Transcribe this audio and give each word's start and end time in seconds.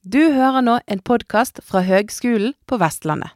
Du 0.00 0.32
hører 0.32 0.62
nå 0.64 0.78
en 0.88 1.00
podkast 1.04 1.58
fra 1.60 1.82
Høgskolen 1.84 2.54
på 2.64 2.78
Vestlandet. 2.80 3.34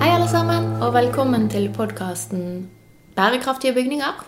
Hei, 0.00 0.08
alle 0.10 0.26
sammen, 0.26 0.64
og 0.82 0.96
velkommen 0.96 1.44
til 1.52 1.68
podkasten 1.70 2.64
Bærekraftige 3.14 3.70
bygninger. 3.76 4.24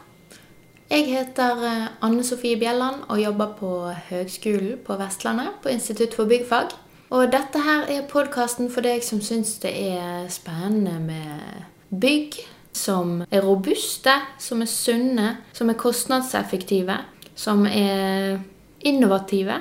Jeg 0.87 1.09
heter 1.09 1.65
eh, 1.67 1.89
Anne 1.99 2.23
Sofie 2.23 2.61
Bjelland 2.61 3.09
og 3.09 3.19
jobber 3.25 3.57
på 3.59 3.73
Høgskolen 4.13 4.79
på 4.87 5.01
Vestlandet, 5.03 5.59
på 5.67 5.75
Institutt 5.75 6.15
for 6.15 6.31
byggfag. 6.31 6.79
Og 7.11 7.27
dette 7.35 7.65
her 7.67 7.91
er 7.91 8.07
podkasten 8.07 8.71
for 8.71 8.87
deg 8.87 9.03
som 9.03 9.19
syns 9.19 9.57
det 9.67 9.75
er 9.75 10.31
spennende 10.31 10.95
med 11.03 11.67
bygg. 11.91 12.39
Som 12.73 13.25
er 13.27 13.43
robuste, 13.43 14.15
som 14.39 14.63
er 14.63 14.71
sunne, 14.71 15.37
som 15.53 15.75
er 15.75 15.83
kostnadseffektive, 15.83 17.03
som 17.35 17.67
er 17.67 18.39
innovative. 18.87 19.59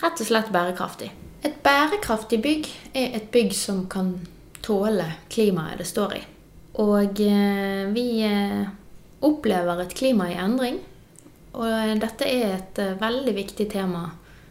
Rett 0.00 0.20
og 0.20 0.28
slett 0.30 0.52
bærekraftig. 0.52 1.10
Et 1.44 1.56
bærekraftig 1.64 2.40
bygg 2.42 2.68
er 2.96 3.16
et 3.18 3.28
bygg 3.32 3.52
som 3.56 3.84
kan 3.90 4.14
tåle 4.64 5.06
klimaet 5.32 5.80
det 5.80 5.88
står 5.88 6.14
i. 6.16 6.22
Og 6.80 7.20
eh, 7.20 7.84
vi 7.92 8.06
eh, 8.24 8.64
opplever 9.26 9.82
et 9.82 9.94
klima 9.96 10.30
i 10.30 10.38
endring. 10.40 10.80
Og 11.52 12.00
dette 12.00 12.28
er 12.28 12.56
et 12.56 12.80
eh, 12.80 12.96
veldig 13.00 13.34
viktig 13.36 13.68
tema 13.72 14.06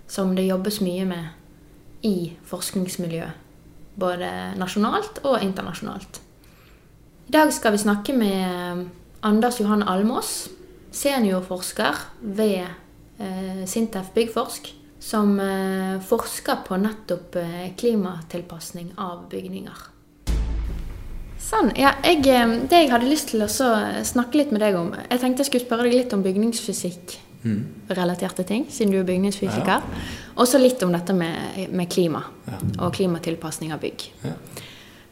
som 0.09 0.35
det 0.37 0.47
jobbes 0.49 0.81
mye 0.85 1.05
med 1.09 2.05
i 2.05 2.33
forskningsmiljøet. 2.49 3.45
Både 3.99 4.29
nasjonalt 4.57 5.21
og 5.27 5.41
internasjonalt. 5.43 6.21
I 7.29 7.33
dag 7.35 7.51
skal 7.53 7.75
vi 7.75 7.81
snakke 7.81 8.13
med 8.17 8.85
Anders 9.25 9.59
Johan 9.59 9.83
Almås, 9.83 10.47
seniorforsker 10.91 11.97
ved 12.21 12.63
eh, 13.19 13.65
Sintef 13.69 14.13
Byggforsk, 14.15 14.71
som 14.99 15.37
eh, 15.39 15.95
forsker 16.03 16.65
på 16.67 16.77
nettopp 16.79 17.39
eh, 17.39 17.71
klimatilpasning 17.79 18.91
av 18.99 19.29
bygninger. 19.31 19.87
Sånn, 21.39 21.71
ja, 21.79 21.95
jeg, 22.03 22.25
eh, 22.27 22.57
Det 22.69 22.83
jeg 22.83 22.91
hadde 22.91 23.09
lyst 23.09 23.31
til 23.31 23.45
å 23.45 23.49
snakke 23.49 24.41
litt 24.41 24.51
med 24.53 24.61
deg 24.61 24.75
om 24.77 24.91
Jeg 24.93 25.21
tenkte 25.21 25.41
jeg 25.41 25.49
skulle 25.49 25.65
spørre 25.65 25.87
deg 25.87 25.95
litt 26.01 26.13
om 26.13 26.25
bygningsfysikk 26.25 27.17
relaterte 27.87 28.43
ting, 28.43 28.65
siden 28.69 28.91
du 28.91 28.99
er 28.99 29.05
bygningsfysiker. 29.07 29.79
Ja. 29.79 30.07
Og 30.35 30.47
så 30.47 30.59
litt 30.59 30.81
om 30.83 30.91
dette 30.91 31.13
med, 31.15 31.69
med 31.71 31.87
klima 31.91 32.23
ja. 32.47 32.59
og 32.83 32.93
klimatilpasning 32.97 33.71
av 33.71 33.79
bygg. 33.83 34.03
Ja. 34.25 34.33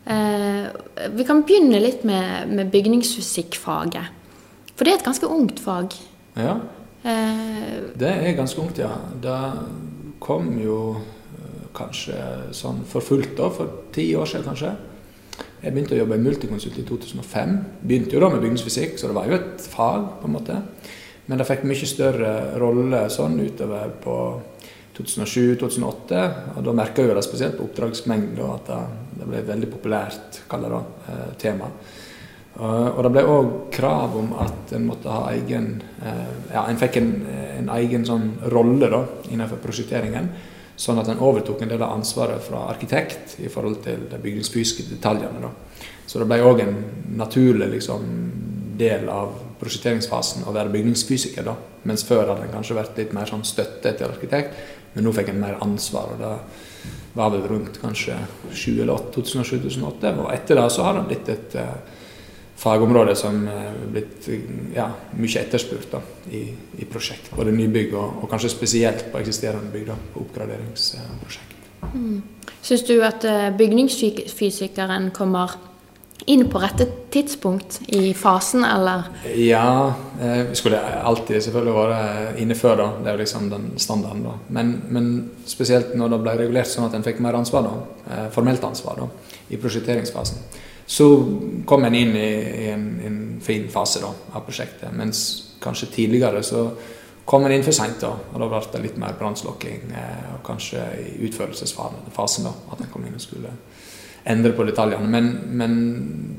Eh, 0.07 0.67
vi 1.15 1.25
kan 1.27 1.43
begynne 1.47 1.79
litt 1.83 2.03
med, 2.07 2.51
med, 2.51 2.71
bygningsfysikkfaget. 2.71 4.13
For 4.75 4.85
det 4.85 4.93
er 4.93 4.99
et 4.99 5.07
ganske 5.07 5.29
ungt 5.31 5.59
fag. 5.63 5.95
Ja. 6.37 6.59
Eh, 7.07 7.77
det 7.95 8.09
er 8.11 8.35
ganske 8.37 8.61
ungt, 8.61 8.81
ja. 8.81 8.91
Det 9.21 9.39
kom 10.19 10.49
jo 10.59 10.79
eh, 10.97 11.63
kanskje 11.77 12.17
sånn 12.55 12.83
for 12.89 13.05
fullt 13.05 13.35
da, 13.37 13.49
for 13.53 13.87
ti 13.95 14.09
år 14.17 14.27
siden 14.27 14.47
kanskje. 14.49 14.73
Jeg 15.61 15.73
begynte 15.73 15.95
å 15.95 16.01
jobbe 16.01 16.17
i 16.19 16.21
Multiconsult 16.21 16.77
i 16.81 16.85
2005. 16.85 17.55
Begynte 17.81 18.17
jo 18.17 18.21
da 18.21 18.29
med 18.33 18.43
bygningsfysikk, 18.43 18.99
så 18.99 19.09
det 19.09 19.17
var 19.17 19.29
jo 19.29 19.37
et 19.39 19.63
fag. 19.71 20.11
på 20.21 20.27
en 20.27 20.35
måte. 20.35 20.59
Men 21.27 21.39
det 21.39 21.47
fikk 21.47 21.65
mye 21.67 21.89
større 21.89 22.33
rolle 22.61 23.01
sånn 23.11 23.39
utover 23.39 23.89
på 24.03 24.17
2007-2008. 24.97 26.21
Og 26.55 26.63
da 26.65 26.75
merka 26.75 27.03
jeg 27.03 27.15
det 27.17 27.25
spesielt 27.25 27.57
på 27.57 27.67
oppdragsmengden 27.67 28.43
at 28.53 28.69
det, 28.69 29.25
ble 29.25 29.41
et 29.41 29.49
veldig 29.49 29.71
populært 29.71 30.41
det, 30.47 30.83
eh, 31.09 31.33
tema. 31.41 31.71
Og 32.57 33.03
det 33.05 33.11
ble 33.13 33.23
òg 33.29 33.49
krav 33.73 34.15
om 34.17 34.31
at 34.41 34.71
en 34.73 34.87
måtte 34.87 35.13
ha 35.13 35.27
egen 35.35 35.75
eh, 36.01 36.29
Ja, 36.55 36.63
en 36.65 36.79
fikk 36.79 36.97
en, 36.97 37.11
en 37.59 37.67
egen 37.75 38.05
sånn 38.07 38.31
rolle 38.49 38.89
da, 38.89 39.03
innenfor 39.29 39.61
prosjekteringen. 39.61 40.31
Sånn 40.77 40.97
at 41.01 41.09
en 41.11 41.21
overtok 41.21 41.61
en 41.61 41.69
del 41.69 41.81
av 41.81 41.93
ansvaret 41.97 42.41
fra 42.41 42.67
arkitekt 42.71 43.37
i 43.41 43.49
forhold 43.49 43.81
til 43.85 44.07
de 44.09 44.19
bygningsfysiske 44.21 44.87
detaljene. 44.89 45.41
Da. 45.41 45.51
Så 46.07 46.21
det 46.21 46.27
ble 46.29 46.39
òg 46.45 46.63
en 46.63 46.75
naturlig 47.17 47.69
liksom, 47.75 48.05
del 48.77 49.09
av 49.09 49.35
prosjekteringsfasen 49.59 50.45
å 50.47 50.53
være 50.55 50.73
bygningsfysiker. 50.73 51.45
da, 51.45 51.55
Mens 51.89 52.05
før 52.05 52.31
hadde 52.31 52.47
en 52.47 52.55
kanskje 52.57 52.77
vært 52.77 52.97
litt 53.01 53.13
mer 53.17 53.29
sånn 53.29 53.45
støtte 53.45 53.93
til 53.97 54.09
arkitekt, 54.09 54.57
men 54.93 55.05
nå 55.05 55.13
fikk 55.13 55.33
en 55.33 55.41
mer 55.41 55.57
ansvar. 55.65 56.13
og 56.13 56.21
det 56.21 56.33
var 57.17 57.31
vel 57.33 57.47
rundt 57.49 57.79
kanskje 57.81 58.17
2007-2008. 58.53 60.13
Og 60.21 60.33
etter 60.33 60.61
det 60.61 60.67
så 60.73 60.85
har 60.85 60.97
det 60.97 61.07
blitt 61.09 61.31
et 61.33 61.57
uh, 61.57 61.96
fagområde 62.57 63.13
som 63.17 63.43
er 63.51 63.75
blitt 63.93 64.29
ja, 64.75 64.87
mye 65.17 65.43
etterspurt 65.43 65.91
da, 65.93 66.01
i, 66.33 66.43
i 66.81 66.87
prosjekt. 66.89 67.29
Både 67.37 67.53
nybygg 67.53 67.93
og, 67.93 68.23
og, 68.23 68.27
kanskje 68.31 68.53
spesielt 68.53 69.07
på 69.11 69.21
eksisterende 69.21 69.71
bygg. 69.73 69.87
da, 69.91 69.99
på 70.13 70.25
oppgraderingsprosjekt. 70.25 71.55
Mm. 71.93 72.21
Syns 72.65 72.83
du 72.87 72.95
at 73.05 73.23
uh, 73.27 73.49
bygningsfysikeren 73.57 75.11
kommer 75.15 75.53
inn 76.27 76.47
på 76.49 76.59
rette 76.59 76.87
tidspunkt 77.13 77.79
i 77.93 78.13
fasen, 78.17 78.65
eller? 78.65 79.05
Ja, 79.37 79.93
eh, 80.21 80.41
vi 80.49 80.55
skulle 80.59 80.79
alltid 80.81 81.43
selvfølgelig 81.43 81.75
vært 81.77 82.39
inne 82.41 82.57
før, 82.57 82.75
da. 82.81 82.87
Det 82.99 83.11
er 83.11 83.15
jo 83.15 83.21
liksom 83.21 83.49
den 83.51 83.67
standarden, 83.79 84.25
da. 84.25 84.33
Men, 84.57 84.73
men 84.91 85.11
spesielt 85.47 85.93
når 85.95 86.15
det 86.15 86.19
ble 86.25 86.33
regulert 86.41 86.71
sånn 86.71 86.89
at 86.89 86.97
en 86.97 87.05
fikk 87.05 87.21
mer 87.23 87.37
ansvar, 87.39 87.69
da, 87.69 88.07
eh, 88.11 88.25
formelt 88.33 88.65
ansvar, 88.67 88.99
da, 88.99 89.37
i 89.53 89.61
prosjekteringsfasen, 89.61 90.41
så 90.87 91.07
kom 91.65 91.83
en 91.83 91.95
inn 91.95 92.15
i, 92.15 92.29
i 92.63 92.67
en, 92.71 92.85
en, 93.05 93.17
fin 93.43 93.67
fase 93.69 93.99
da, 93.99 94.07
av 94.33 94.45
prosjektet. 94.47 94.87
Mens 94.95 95.19
kanskje 95.61 95.89
tidligere 95.91 96.39
så 96.43 96.61
kom 97.27 97.43
en 97.45 97.51
inn 97.51 97.65
for 97.65 97.75
seint, 97.75 98.03
og 98.07 98.39
da 98.39 98.47
ble 98.47 98.61
det 98.71 98.83
litt 98.85 98.99
mer 99.01 99.17
brannslukking, 99.19 99.91
Eh, 99.91 100.29
og 100.35 100.39
kanskje 100.47 100.83
i 101.01 101.27
utførelsesfasen, 101.27 102.47
da, 102.47 102.53
at 102.71 102.83
en 102.83 102.91
kom 102.93 103.03
inn 103.05 103.17
og 103.17 103.23
skulle 103.23 103.51
endre 104.27 104.53
på 104.55 104.65
detaljene. 104.67 105.11
Men, 105.11 105.29
men, 105.59 105.75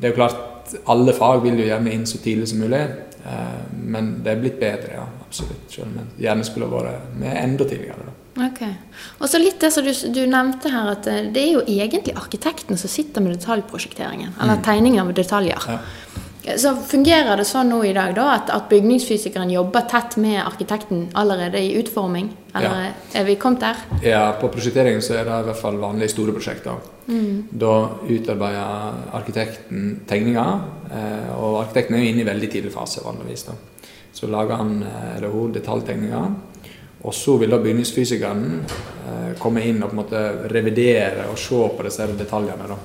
det 0.01 0.09
er 0.09 0.15
jo 0.15 0.21
klart, 0.23 0.73
alle 0.89 1.13
fag 1.17 1.43
vil 1.45 1.61
jo 1.61 1.69
gjerne 1.69 1.93
inn 1.93 2.09
så 2.09 2.21
tidlig 2.25 2.49
som 2.49 2.65
mulig. 2.65 2.81
Eh, 3.29 3.61
men 3.85 4.15
det 4.25 4.33
er 4.33 4.43
blitt 4.43 4.61
bedre, 4.61 4.95
ja. 4.97 5.05
Absolutt. 5.29 5.69
Selv 5.69 5.91
om 5.91 6.01
en 6.01 6.13
gjerne 6.17 6.49
skulle 6.49 6.71
vært 6.73 7.13
med 7.21 7.37
enda 7.37 7.69
tidligere. 7.69 8.09
Da. 8.09 8.18
Ok. 8.39 8.61
Og 9.19 9.31
så 9.31 9.41
litt 9.43 9.59
det 9.61 9.71
som 9.75 9.87
du, 9.87 9.93
du, 10.15 10.23
nevnte 10.31 10.71
her, 10.71 10.93
at 10.95 11.09
eh, 11.11 11.27
det 11.35 11.43
er 11.43 11.57
jo 11.57 11.65
egentlig 11.67 12.15
arkitekten 12.19 12.79
som 12.79 12.91
sitter 12.91 13.25
med 13.25 13.35
detaljprosjekteringen. 13.35 14.37
Eller 14.39 14.61
mm. 14.61 14.65
tegningen 14.67 15.03
av 15.03 15.15
detaljer. 15.17 15.69
Ja. 15.69 15.81
Så 16.57 16.71
fungerer 16.89 17.37
det 17.37 17.45
sånn 17.45 17.69
nå 17.69 17.83
i 17.85 17.91
dag 17.93 18.15
da, 18.17 18.29
at, 18.39 18.51
at, 18.55 18.69
bygningsfysikeren 18.71 19.51
jobber 19.53 19.85
tett 19.91 20.15
med 20.23 20.39
arkitekten 20.41 21.09
allerede 21.19 21.61
i 21.61 21.75
utforming? 21.77 22.31
Eller 22.57 22.87
ja. 22.87 22.93
er 23.21 23.27
vi 23.27 23.35
kommet 23.41 23.67
der? 23.67 23.83
Ja, 24.07 24.23
på 24.41 24.49
prosjekteringen 24.53 25.03
så 25.05 25.19
er 25.19 25.29
det 25.29 25.43
i 25.43 25.49
hvert 25.51 25.61
fall 25.61 25.77
vanlige 25.83 26.15
store 26.15 26.33
prosjekter. 26.37 26.79
Mm. 27.09 27.51
Da 27.53 27.75
utarbeider 28.09 29.03
arkitekten 29.19 29.91
tegninger, 30.09 30.63
eh, 30.89 31.33
og 31.37 31.65
arkitekten 31.67 31.99
er 31.99 32.07
jo 32.07 32.15
inne 32.15 32.25
i 32.25 32.31
veldig 32.31 32.53
tidlig 32.55 32.73
fase 32.73 33.05
vanligvis. 33.05 33.51
da. 33.51 33.59
Så 34.13 34.31
lager 34.31 34.63
han 34.63 34.79
eh, 34.83 35.17
eller 35.19 35.35
hun 35.35 35.53
detaljtegninger. 35.53 36.31
Og 37.07 37.15
så 37.15 37.37
vil 37.39 37.51
da 37.53 37.61
bygningsfysikeren 37.63 38.47
eh, 38.59 39.35
komme 39.39 39.63
inn 39.67 39.83
og 39.83 39.93
på 39.93 39.97
en 39.97 40.03
måte 40.03 40.23
revidere 40.51 41.29
og 41.31 41.39
se 41.39 41.61
på 41.77 41.87
disse 41.87 42.09
detaljene. 42.19 42.71
da. 42.73 42.79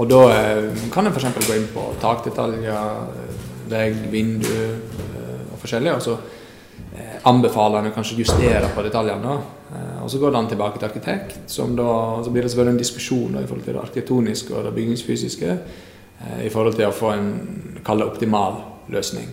Og 0.00 0.08
da 0.08 0.20
eh, 0.32 0.84
kan 0.92 1.04
en 1.04 1.12
f.eks. 1.12 1.28
gå 1.44 1.56
inn 1.58 1.70
på 1.74 1.90
takdetaljer, 2.00 2.68
eh, 2.72 3.48
vegg, 3.70 3.98
vindu 4.12 4.48
eh, 4.48 5.50
og 5.52 5.58
forskjellig. 5.60 5.96
Og 5.96 6.04
så 6.04 6.18
anbefaler 7.28 7.84
en 7.84 7.92
kanskje 7.92 8.16
justere 8.18 8.70
på 8.74 8.82
detaljene. 8.82 9.34
Og 10.00 10.08
så 10.10 10.18
går 10.18 10.32
det 10.32 10.38
an 10.38 10.48
tilbake 10.48 10.80
til 10.80 10.88
arkitekt. 10.88 11.36
Som 11.52 11.74
da, 11.76 11.84
så 12.24 12.32
blir 12.32 12.42
det 12.42 12.50
selvfølgelig 12.50 12.74
en 12.74 12.80
diskusjon 12.80 13.36
da, 13.36 13.42
i 13.44 13.48
forhold 13.48 13.66
til 13.66 13.76
det 13.76 13.82
arkitektoniske 13.82 14.54
og 14.56 14.64
det 14.64 14.72
bygningsfysiske. 14.78 15.56
I 16.44 16.50
forhold 16.52 16.78
til 16.78 16.88
å 16.88 16.96
få 16.96 17.12
en 17.12 17.28
kall 17.84 18.02
optimal 18.04 18.56
løsning. 18.92 19.28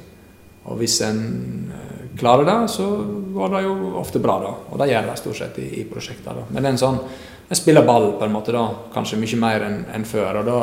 Og 0.67 0.77
hvis 0.81 0.99
en 1.07 1.23
klarer 2.19 2.47
det, 2.47 2.57
så 2.73 2.85
går 3.33 3.55
det 3.55 3.63
jo 3.65 3.73
ofte 4.01 4.21
bra, 4.23 4.37
da. 4.43 4.53
Og 4.71 4.81
det 4.81 4.89
gjør 4.91 5.09
det 5.09 5.17
stort 5.21 5.39
sett 5.39 5.59
i, 5.63 5.67
i 5.81 5.85
prosjekter. 5.89 6.37
Da. 6.37 6.45
Men 6.49 6.61
det 6.61 6.69
er 6.69 6.77
en 6.77 6.85
sånn 6.85 7.01
jeg 7.47 7.61
spiller 7.61 7.85
ball, 7.87 8.09
på 8.19 8.25
en 8.25 8.33
måte, 8.33 8.51
da. 8.51 8.65
Kanskje 8.91 9.19
mye 9.21 9.37
mer 9.39 9.63
enn 9.69 9.77
en 9.95 10.05
før. 10.07 10.41
Da, 10.43 10.57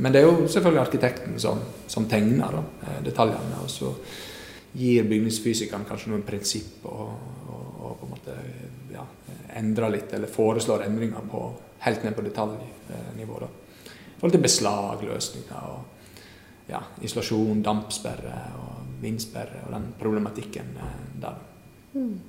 men 0.00 0.14
det 0.14 0.22
er 0.22 0.28
jo 0.28 0.46
selvfølgelig 0.48 0.80
arkitekten 0.80 1.36
som, 1.42 1.60
som 1.90 2.06
tegner 2.08 2.54
da, 2.56 2.62
eh, 2.86 3.02
detaljene. 3.04 3.60
Og 3.60 3.68
så 3.72 3.92
gir 4.78 5.04
bygningsfysikeren 5.10 5.84
kanskje 5.88 6.14
noen 6.14 6.24
prinsipp 6.24 6.86
og, 6.88 7.12
og, 7.48 7.66
og, 7.82 7.92
på 7.98 8.08
en 8.08 8.14
måte 8.14 8.38
ja, 8.94 9.04
endrer 9.60 9.92
litt, 9.92 10.14
eller 10.16 10.32
foreslår 10.32 10.86
endringer 10.86 11.28
på, 11.28 11.44
helt 11.84 12.04
ned 12.06 12.16
på 12.16 12.24
detaljnivå. 12.24 13.42
da. 13.44 13.52
I 13.88 14.20
forhold 14.20 14.36
til 14.38 14.46
beslagløsninger 14.46 15.70
og 15.74 16.70
ja, 16.72 16.80
isolasjon, 17.04 17.60
dampsperre 17.64 18.40
og 18.62 18.87
vindsperre 19.00 19.64
og 19.66 19.74
den 19.74 19.90
problematikken 19.98 20.76
eh, 20.76 20.94
der. 21.22 21.34
Mm. 21.94 22.20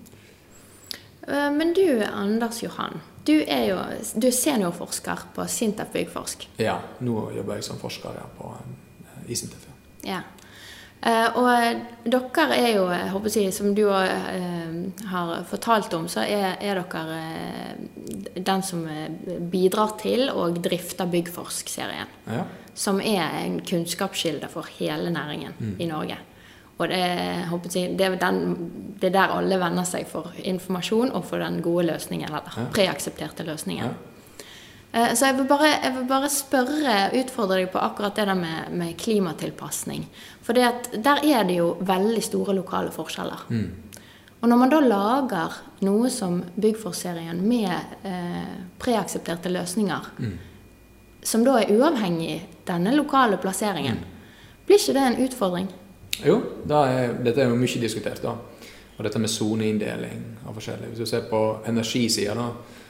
Eh, 1.27 1.51
men 1.51 1.73
du, 1.73 2.03
Anders 2.03 2.63
Johan. 2.63 3.01
Du 3.25 3.35
er 3.41 3.65
jo 3.69 3.77
du 4.15 4.27
er 4.29 4.35
seniorforsker 4.35 5.29
på 5.35 5.45
Sintef 5.51 5.93
Byggforsk. 5.93 6.49
Ja, 6.61 6.79
nå 7.05 7.29
jobber 7.35 7.59
jeg 7.59 7.67
som 7.67 7.79
forsker 7.81 8.21
ja, 8.21 8.27
på, 8.37 8.51
eh, 8.55 9.31
i 9.31 9.37
Sintef. 9.37 9.67
Ja. 10.07 10.23
Og 10.99 11.47
dere 12.11 12.55
er 12.57 12.73
jo, 12.73 12.81
jeg 12.91 13.11
håper 13.13 13.31
si, 13.31 13.45
som 13.55 13.69
du 13.71 13.85
har 13.87 15.29
fortalt 15.47 15.93
om, 15.95 16.09
så 16.11 16.25
er, 16.27 16.57
er 16.59 16.81
dere 16.81 17.19
den 18.35 18.65
som 18.67 18.81
bidrar 19.47 19.93
til 20.01 20.25
og 20.27 20.59
drifter 20.59 21.07
Byggforsk-serien. 21.07 22.11
Ja. 22.27 22.43
Som 22.75 22.99
er 22.99 23.31
en 23.45 23.61
kunnskapskilde 23.63 24.51
for 24.51 24.67
hele 24.75 25.13
næringen 25.15 25.77
i 25.79 25.87
Norge. 25.87 26.19
Og 26.79 26.87
det, 26.87 26.99
jeg 27.75 27.97
det, 27.99 28.05
er 28.07 28.15
den, 28.15 28.37
det 29.01 29.09
er 29.09 29.15
der 29.17 29.33
alle 29.35 29.57
venner 29.59 29.83
seg 29.83 30.07
for 30.07 30.31
informasjon 30.47 31.11
og 31.11 31.25
for 31.27 31.37
den 31.43 31.61
gode 31.61 31.85
løsningen, 31.89 32.29
eller 32.29 32.41
Ja. 32.55 32.63
preaksepterte 32.71 33.43
løsningen. 33.43 33.83
Ja. 33.85 33.91
Eh, 34.93 35.13
Så 35.15 35.25
jeg 35.25 35.35
vil, 35.37 35.45
bare, 35.45 35.67
jeg 35.83 35.93
vil 35.97 36.07
bare 36.07 36.29
spørre, 36.29 37.11
utfordre 37.19 37.55
deg 37.59 37.71
på 37.71 37.79
akkurat 37.83 38.15
det 38.15 38.25
der 38.27 38.33
med, 38.35 38.71
med 38.71 38.95
klimatilpasning. 38.97 40.07
For 40.41 40.53
der 40.53 41.19
er 41.23 41.43
det 41.43 41.57
jo 41.57 41.75
veldig 41.81 42.23
store 42.23 42.55
lokale 42.55 42.91
forskjeller. 42.91 43.43
Og 44.41 44.47
når 44.49 44.55
man 44.57 44.69
da 44.69 44.79
lager 44.79 45.51
noe 45.81 46.09
som 46.09 46.43
Byggforsk-serien 46.55 47.41
med 47.43 47.71
eh, 48.05 48.55
preaksepterte 48.79 49.49
løsninger, 49.51 50.07
som 51.23 51.43
da 51.43 51.57
er 51.59 51.73
uavhengig 51.75 52.45
denne 52.65 52.95
lokale 52.95 53.37
plasseringen, 53.37 53.99
blir 54.65 54.77
ikke 54.79 54.93
det 54.95 55.03
en 55.09 55.21
utfordring? 55.27 55.67
Jo, 56.25 56.39
er, 56.67 57.13
dette 57.23 57.43
er 57.43 57.49
jo 57.49 57.59
mye 57.59 57.81
diskutert. 57.81 58.21
da. 58.23 58.35
Og 58.97 59.05
dette 59.05 59.21
med 59.21 59.31
soneinndeling 59.31 60.23
og 60.45 60.57
forskjellig. 60.57 60.91
Hvis 60.91 60.99
du 60.99 61.07
ser 61.07 61.29
på 61.29 61.39
energisida, 61.69 62.35
da, 62.35 62.49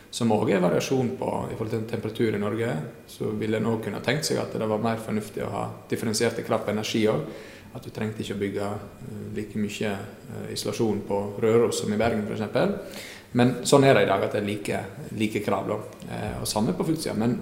som 0.09 0.31
òg 0.33 0.49
er 0.55 0.63
variasjon 0.63 1.11
på 1.19 1.29
i 1.51 1.57
forhold 1.57 1.75
til 1.75 1.85
temperatur 1.91 2.33
i 2.33 2.41
Norge, 2.41 2.71
så 3.07 3.29
ville 3.37 3.59
en 3.59 3.69
òg 3.69 3.83
kunne 3.85 4.01
tenkt 4.05 4.25
seg 4.25 4.41
at 4.41 4.55
det 4.57 4.69
var 4.71 4.81
mer 4.81 4.97
fornuftig 5.03 5.43
å 5.45 5.51
ha 5.53 5.63
differensierte 5.91 6.45
krav 6.47 6.65
på 6.65 6.73
energi 6.73 7.03
òg. 7.11 7.29
At 7.77 7.85
du 7.85 7.93
trengte 7.93 8.23
ikke 8.23 8.33
å 8.33 8.41
bygge 8.41 8.65
eh, 8.65 9.25
like 9.35 9.61
mye 9.61 9.91
eh, 9.93 10.45
isolasjon 10.55 11.03
på 11.05 11.19
Røros 11.43 11.83
som 11.83 11.93
i 11.93 11.99
Bergen 12.01 12.25
f.eks. 12.25 13.03
Men 13.37 13.59
sånn 13.69 13.85
er 13.85 13.93
det 13.93 14.07
i 14.07 14.09
dag, 14.09 14.23
at 14.25 14.33
det 14.33 14.41
er 14.41 14.47
like, 14.47 14.79
like 15.13 15.43
krav. 15.45 15.69
da. 15.69 15.77
Eh, 16.09 16.39
og 16.41 16.49
samme 16.49 16.73
på 16.73 16.87
fuktsida. 16.87 17.13
Men 17.13 17.37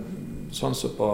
sånn 0.51 0.75
som 0.75 0.98
på 0.98 1.12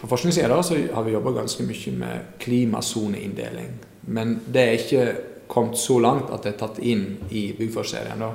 På 0.00 0.06
forskningssida 0.06 0.54
har 0.94 1.02
vi 1.02 1.12
jobba 1.12 1.32
ganske 1.40 1.64
mye 1.66 1.92
med 1.98 2.34
klimasoneinndeling. 2.38 3.72
Men 4.06 4.36
det 4.46 4.62
er 4.62 4.78
ikke 4.78 5.04
kommet 5.50 5.78
så 5.78 5.98
langt 5.98 6.30
at 6.30 6.44
det 6.44 6.54
er 6.54 6.60
tatt 6.60 6.78
inn 6.78 7.04
i 7.30 7.50
Byggforsk-serien. 7.58 8.18
da, 8.18 8.32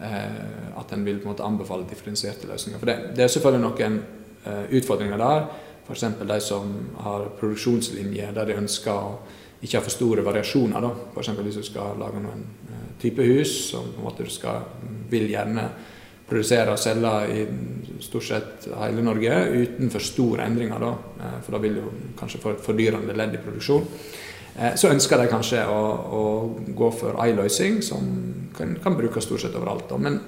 eh, 0.00 0.78
At 0.78 0.92
en 0.92 1.04
vil 1.04 1.18
på 1.18 1.28
en 1.28 1.34
måte 1.34 1.44
anbefale 1.44 1.84
differensierte 1.88 2.46
løsninger. 2.46 2.78
For 2.78 2.86
det, 2.86 3.16
det 3.16 3.24
er 3.24 3.28
selvfølgelig 3.28 3.68
noen 3.68 4.02
eh, 4.46 4.76
utfordringer 4.78 5.18
der. 5.18 5.46
F.eks. 5.86 6.04
de 6.28 6.40
som 6.40 6.74
har 6.96 7.28
produksjonslinjer 7.40 8.32
der 8.32 8.44
de 8.44 8.56
ønsker 8.56 8.92
å 8.92 9.18
ikke 9.62 9.78
ha 9.78 9.84
for 9.84 9.90
store 9.90 10.24
variasjoner. 10.24 10.90
F.eks. 11.14 11.28
hvis 11.28 11.60
du 11.60 11.62
skal 11.62 11.98
lage 12.00 12.20
noen 12.20 12.46
eh, 12.70 12.86
type 13.00 13.22
hus 13.22 13.70
som 13.70 13.84
på 13.92 14.00
en 14.00 14.08
måte 14.08 14.24
du 14.24 14.30
skal, 14.30 14.64
vil 15.10 15.28
gjerne 15.28 15.68
produsere 16.28 16.72
og 16.72 16.78
selge 16.80 17.14
i 17.34 17.46
stort 18.04 18.26
sett 18.26 18.68
hele 18.80 19.02
Norge 19.04 19.32
uten 19.54 19.90
for 19.92 20.04
store 20.04 20.46
endringer. 20.48 20.80
Da. 20.80 20.92
Eh, 21.20 21.40
For 21.44 21.52
da 21.56 21.58
vil 21.62 21.74
du 21.74 21.82
kanskje 22.18 22.40
få 22.42 22.54
et 22.54 22.64
fordyrende 22.64 23.16
ledd 23.16 23.34
i 23.34 23.42
produksjon. 23.42 23.84
Eh, 24.56 24.74
Så 24.74 24.88
ønsker 24.92 25.20
de 25.20 25.28
kanskje 25.28 25.66
å, 25.68 25.82
å 26.20 26.24
gå 26.74 26.90
for 26.92 27.20
ei 27.24 27.34
løsning 27.36 27.82
som 27.82 28.08
kan, 28.56 28.76
kan 28.82 28.96
brukes 28.96 29.24
stort 29.24 29.40
sett 29.44 29.54
overalt. 29.56 29.88
Da. 29.88 29.98
Men 29.98 30.20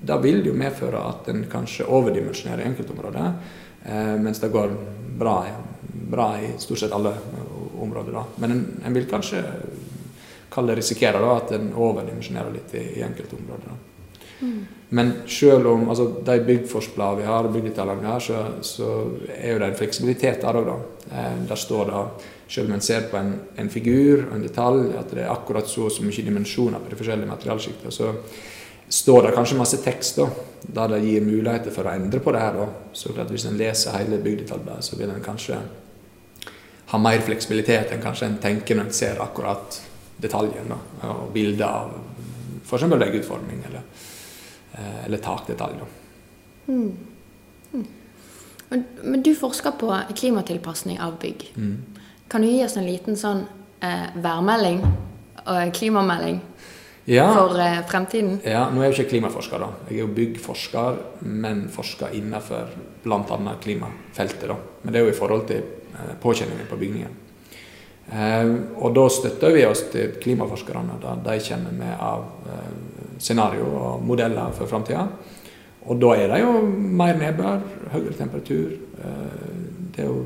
da 0.00 0.18
vil 0.22 0.42
det 0.42 0.52
jo 0.52 0.58
medføre 0.58 1.00
at 1.08 1.28
en 1.32 1.44
kanskje 1.50 1.88
overdimensjonerer 1.88 2.62
i 2.62 2.68
enkeltområder, 2.70 3.32
eh, 3.84 4.14
mens 4.20 4.40
det 4.40 4.52
går 4.54 4.76
bra, 5.18 5.40
bra 6.10 6.30
i 6.38 6.52
stort 6.58 6.78
sett 6.84 6.92
alle 6.92 7.14
områder. 7.80 8.12
Da. 8.12 8.24
Men 8.38 8.50
en, 8.52 8.64
en 8.84 8.94
vil 8.94 9.08
kanskje 9.10 9.42
kalle 10.50 10.72
det 10.72 10.82
risikere 10.82 11.20
da, 11.20 11.36
at 11.36 11.52
en 11.56 11.72
overdimensjonerer 11.74 12.54
litt 12.54 12.74
i, 12.74 12.84
i 12.98 13.04
enkelte 13.06 13.36
områder. 13.36 13.72
Da. 13.72 13.87
Men 14.88 15.12
selv 15.28 15.66
om 15.66 15.88
altså, 15.90 16.06
de 16.24 16.38
byggforskbladene 16.46 17.20
vi 17.20 17.28
har, 17.28 17.48
byggdetaljene 17.52 18.00
vi 18.00 18.08
har, 18.08 18.20
så, 18.24 18.44
så 18.64 18.90
er 19.34 19.52
jo 19.52 19.58
det 19.60 19.68
en 19.68 19.78
fleksibilitet 19.78 20.44
der 20.44 20.60
òg, 20.60 20.68
da. 20.68 20.76
Eh, 21.12 21.40
der 21.48 21.60
står 21.60 21.90
det, 21.90 22.04
selv 22.48 22.70
om 22.70 22.76
en 22.78 22.84
ser 22.84 23.08
på 23.10 23.18
en, 23.20 23.34
en 23.60 23.70
figur 23.70 24.24
og 24.28 24.36
en 24.38 24.46
detalj, 24.46 24.86
at 24.96 25.10
det 25.12 25.26
er 25.26 25.32
akkurat 25.32 25.68
så 25.68 25.88
og 25.88 25.92
så 25.92 26.06
mye 26.06 26.24
dimensjoner 26.24 26.80
på 26.80 26.92
de 26.92 27.00
forskjellige 27.00 27.28
materialsjiktene, 27.28 27.92
så 27.92 28.14
står 28.88 29.26
det 29.26 29.34
kanskje 29.36 29.58
masse 29.58 29.82
tekst 29.84 30.22
da, 30.22 30.30
der 30.80 30.94
det 30.94 31.02
gir 31.04 31.26
muligheter 31.26 31.74
for 31.74 31.84
å 31.84 31.92
endre 31.92 32.22
på 32.24 32.32
det 32.32 32.40
her. 32.40 32.56
da. 32.56 32.70
Så 32.96 33.12
hvis 33.18 33.44
en 33.50 33.60
leser 33.60 33.98
hele 33.98 34.22
byggdetaljbladet, 34.24 34.86
så 34.86 34.96
vil 34.96 35.12
en 35.12 35.24
kanskje 35.24 35.60
ha 36.88 36.98
mer 37.02 37.20
fleksibilitet 37.20 37.92
enn 37.92 38.00
kanskje 38.00 38.30
en 38.30 38.38
tenker 38.40 38.78
når 38.78 38.88
en 38.88 38.96
ser 38.96 39.20
akkurat 39.20 39.82
detaljen 40.18 40.72
da, 40.72 40.78
og 41.12 41.28
bilder 41.34 41.66
av 41.68 41.90
f.eks. 42.64 42.88
veggutforming 42.88 43.60
eller, 43.68 43.84
eller 45.06 45.18
takdetalj. 45.18 45.80
Mm. 46.68 46.96
Men, 48.68 48.84
men 49.02 49.22
du 49.24 49.30
forsker 49.34 49.70
på 49.80 49.88
klimatilpasning 50.16 51.00
av 51.00 51.14
bygg. 51.22 51.46
Kan 52.28 52.42
du 52.44 52.48
gi 52.50 52.64
oss 52.66 52.76
en 52.76 52.84
liten 52.86 53.16
sånn 53.16 53.46
eh, 53.80 54.10
værmelding 54.20 54.82
og 55.48 55.70
klimamelding 55.78 56.40
Ja, 57.08 57.30
for 57.32 57.56
eh, 57.56 57.78
fremtiden? 57.88 58.34
ja, 58.44 58.66
nå 58.68 58.82
er 58.82 58.90
jeg 58.90 58.92
jo 58.92 58.98
ikke 58.98 59.10
klimaforsker, 59.14 59.62
da. 59.64 59.70
Jeg 59.88 59.96
er 59.96 60.02
jo 60.02 60.10
byggforsker, 60.18 60.98
men 61.24 61.64
forsker 61.72 62.12
innenfor 62.18 62.68
bl.a. 63.06 63.54
klimafeltet. 63.64 64.44
da. 64.50 64.58
Men 64.82 64.92
det 64.92 65.00
er 65.00 65.08
jo 65.08 65.14
i 65.14 65.16
forhold 65.16 65.46
til 65.48 65.62
eh, 65.94 66.12
påkjenningen 66.20 66.68
på 66.68 66.76
bygningen. 66.76 67.16
Eh, 68.08 68.52
og 68.80 68.94
da 68.96 69.04
støtter 69.12 69.52
vi 69.52 69.64
oss 69.68 69.84
til 69.92 70.14
klimaforskerne, 70.22 70.96
da 71.02 71.16
de 71.26 71.38
kommer 71.48 71.74
med 71.76 71.94
av 72.00 72.24
eh, 72.48 72.70
scenario 73.20 73.66
og 73.68 74.06
modeller 74.06 74.54
for 74.56 74.70
framtida. 74.70 75.04
Og 75.88 76.00
da 76.00 76.14
er 76.16 76.32
det 76.32 76.40
jo 76.42 76.54
mer 76.68 77.18
nedbør, 77.20 77.62
høyere 77.92 78.16
temperatur. 78.16 78.72
Eh, 79.04 79.60
det 79.94 80.04
er 80.04 80.08
jo 80.08 80.24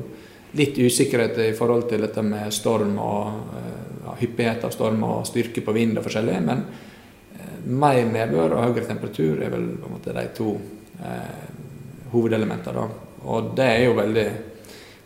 litt 0.59 0.77
usikkerhet 0.77 1.39
i 1.47 1.51
forhold 1.57 1.87
til 1.89 2.03
dette 2.05 2.23
med 2.25 2.53
storm 2.53 2.97
og 3.01 3.57
eh, 3.59 3.83
ja, 4.05 4.15
hyppighet 4.21 4.65
av 4.67 4.73
storm 4.75 5.03
og 5.07 5.27
styrke 5.27 5.63
på 5.65 5.75
vind 5.75 5.97
og 5.97 6.07
forskjellig. 6.07 6.39
Men 6.45 6.65
mer 7.63 8.01
nedbør 8.07 8.57
og 8.57 8.65
høyere 8.65 8.87
temperatur 8.89 9.43
er 9.43 9.51
vel 9.53 9.69
på 9.79 9.89
en 9.89 9.95
måte 9.95 10.15
de 10.15 10.25
to 10.35 10.55
eh, 10.99 11.45
hovedelementene. 12.11 12.87
Og 13.23 13.53
det 13.57 13.69
er 13.69 13.85
jo 13.85 13.95
veldig 13.97 14.27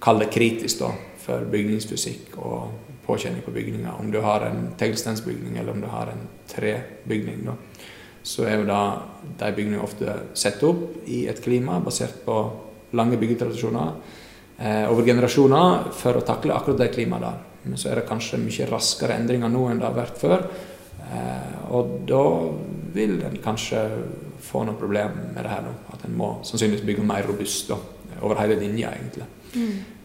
kall 0.02 0.22
det 0.24 0.32
kritisk 0.34 0.82
da, 0.82 0.92
for 1.28 1.46
bygningsfysikk 1.52 2.40
og 2.40 2.96
påkjenning 3.08 3.44
på 3.44 3.54
bygninger. 3.56 4.00
Om 4.00 4.10
du 4.12 4.22
har 4.24 4.48
en 4.48 4.72
teglstensbygning 4.80 5.60
eller 5.60 5.76
om 5.76 5.84
du 5.84 5.88
har 5.92 6.12
en 6.12 6.26
trebygning. 6.48 7.46
da 7.46 7.56
så 8.28 8.44
er 8.44 8.60
jo 8.60 8.68
da 8.68 8.82
de 9.40 9.52
bygningene 9.56 9.84
ofte 9.84 10.16
satt 10.36 10.64
opp 10.68 11.08
i 11.08 11.24
et 11.32 11.40
klima 11.44 11.80
basert 11.84 12.26
på 12.26 12.38
lange 12.98 13.20
byggetradisjoner 13.20 13.92
eh, 14.60 14.86
over 14.92 15.08
generasjoner 15.08 15.92
for 15.96 16.20
å 16.20 16.26
takle 16.28 16.56
akkurat 16.56 16.82
det 16.82 16.92
klimaet 16.96 17.24
der. 17.24 17.38
Men 17.68 17.80
så 17.80 17.92
er 17.92 18.02
det 18.02 18.08
kanskje 18.10 18.40
mye 18.42 18.68
raskere 18.68 19.16
endringer 19.20 19.52
nå 19.52 19.64
enn 19.72 19.80
det 19.80 19.88
har 19.88 19.96
vært 19.96 20.20
før. 20.20 20.44
Eh, 21.08 21.54
og 21.76 22.02
da 22.10 22.24
vil 22.96 23.20
en 23.28 23.40
kanskje 23.44 23.84
få 24.44 24.66
noen 24.68 24.80
problemer 24.80 25.32
med 25.32 25.44
det 25.44 25.54
her. 25.54 25.64
nå. 25.64 25.76
At 25.96 26.04
en 26.08 26.20
må 26.20 26.34
sannsynligvis 26.48 26.86
bygge 26.88 27.08
mer 27.08 27.28
robust 27.28 27.72
da, 27.72 27.80
over 28.20 28.42
hele 28.42 28.60
linja, 28.60 28.92
egentlig. 28.98 29.28
Eh, 29.56 29.97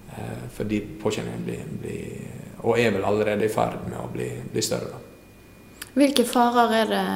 fordi 0.52 0.80
påkjenningen 1.02 1.44
blir, 1.46 1.62
blir, 1.80 2.32
og 2.62 2.78
er 2.78 2.92
vel 2.94 3.04
allerede 3.08 3.46
i 3.46 3.52
ferd 3.52 3.86
med 3.88 3.98
å 4.00 4.08
bli, 4.12 4.28
bli 4.52 4.64
større. 4.64 4.92
da. 4.92 4.98
Hvilke 5.92 6.24
farer 6.24 6.74
er 6.82 6.90
det 6.90 7.06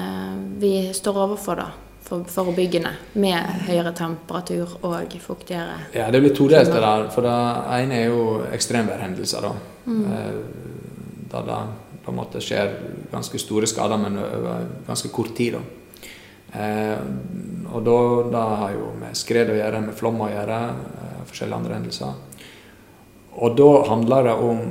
vi 0.61 0.73
står 0.97 1.21
overfor 1.25 1.61
da, 1.61 1.71
for, 2.05 2.27
for 2.29 2.53
byggene, 2.57 2.93
med 3.21 3.65
høyere 3.69 3.95
temperatur 3.97 4.77
og 4.83 5.17
fuktigere? 5.23 5.79
Ja, 5.97 6.11
det 6.13 6.21
blir 6.25 6.35
todelt 6.37 6.73
det 6.73 6.83
der. 6.85 7.09
For 7.15 7.25
det 7.25 7.37
ene 7.79 8.03
er 8.03 8.11
jo 8.11 8.27
ekstremværhendelser, 8.53 9.49
da. 9.49 9.55
Mm. 9.87 10.05
da 11.31 11.43
det 11.47 11.63
på 12.05 12.13
en 12.13 12.19
måte 12.21 12.41
skjer 12.43 12.75
ganske 13.11 13.39
store 13.41 13.67
skader, 13.67 13.99
men 13.99 14.21
over 14.21 14.69
ganske 14.87 15.09
kort 15.15 15.35
tid. 15.37 15.57
da. 15.57 15.65
Eh, 16.57 17.01
og 17.73 17.83
da, 17.85 17.97
da 18.31 18.45
har 18.63 18.77
jo 18.77 18.93
med 19.01 19.17
skred 19.19 19.51
å 19.51 19.57
gjøre, 19.59 19.83
med 19.89 19.97
flom 19.99 20.21
å 20.23 20.31
gjøre, 20.31 20.61
eh, 21.01 21.25
forskjellige 21.27 21.59
andre 21.59 21.79
hendelser. 21.81 22.13
Og 23.37 23.57
da 23.59 23.71
handler 23.91 24.29
det 24.31 24.35
om 24.49 24.63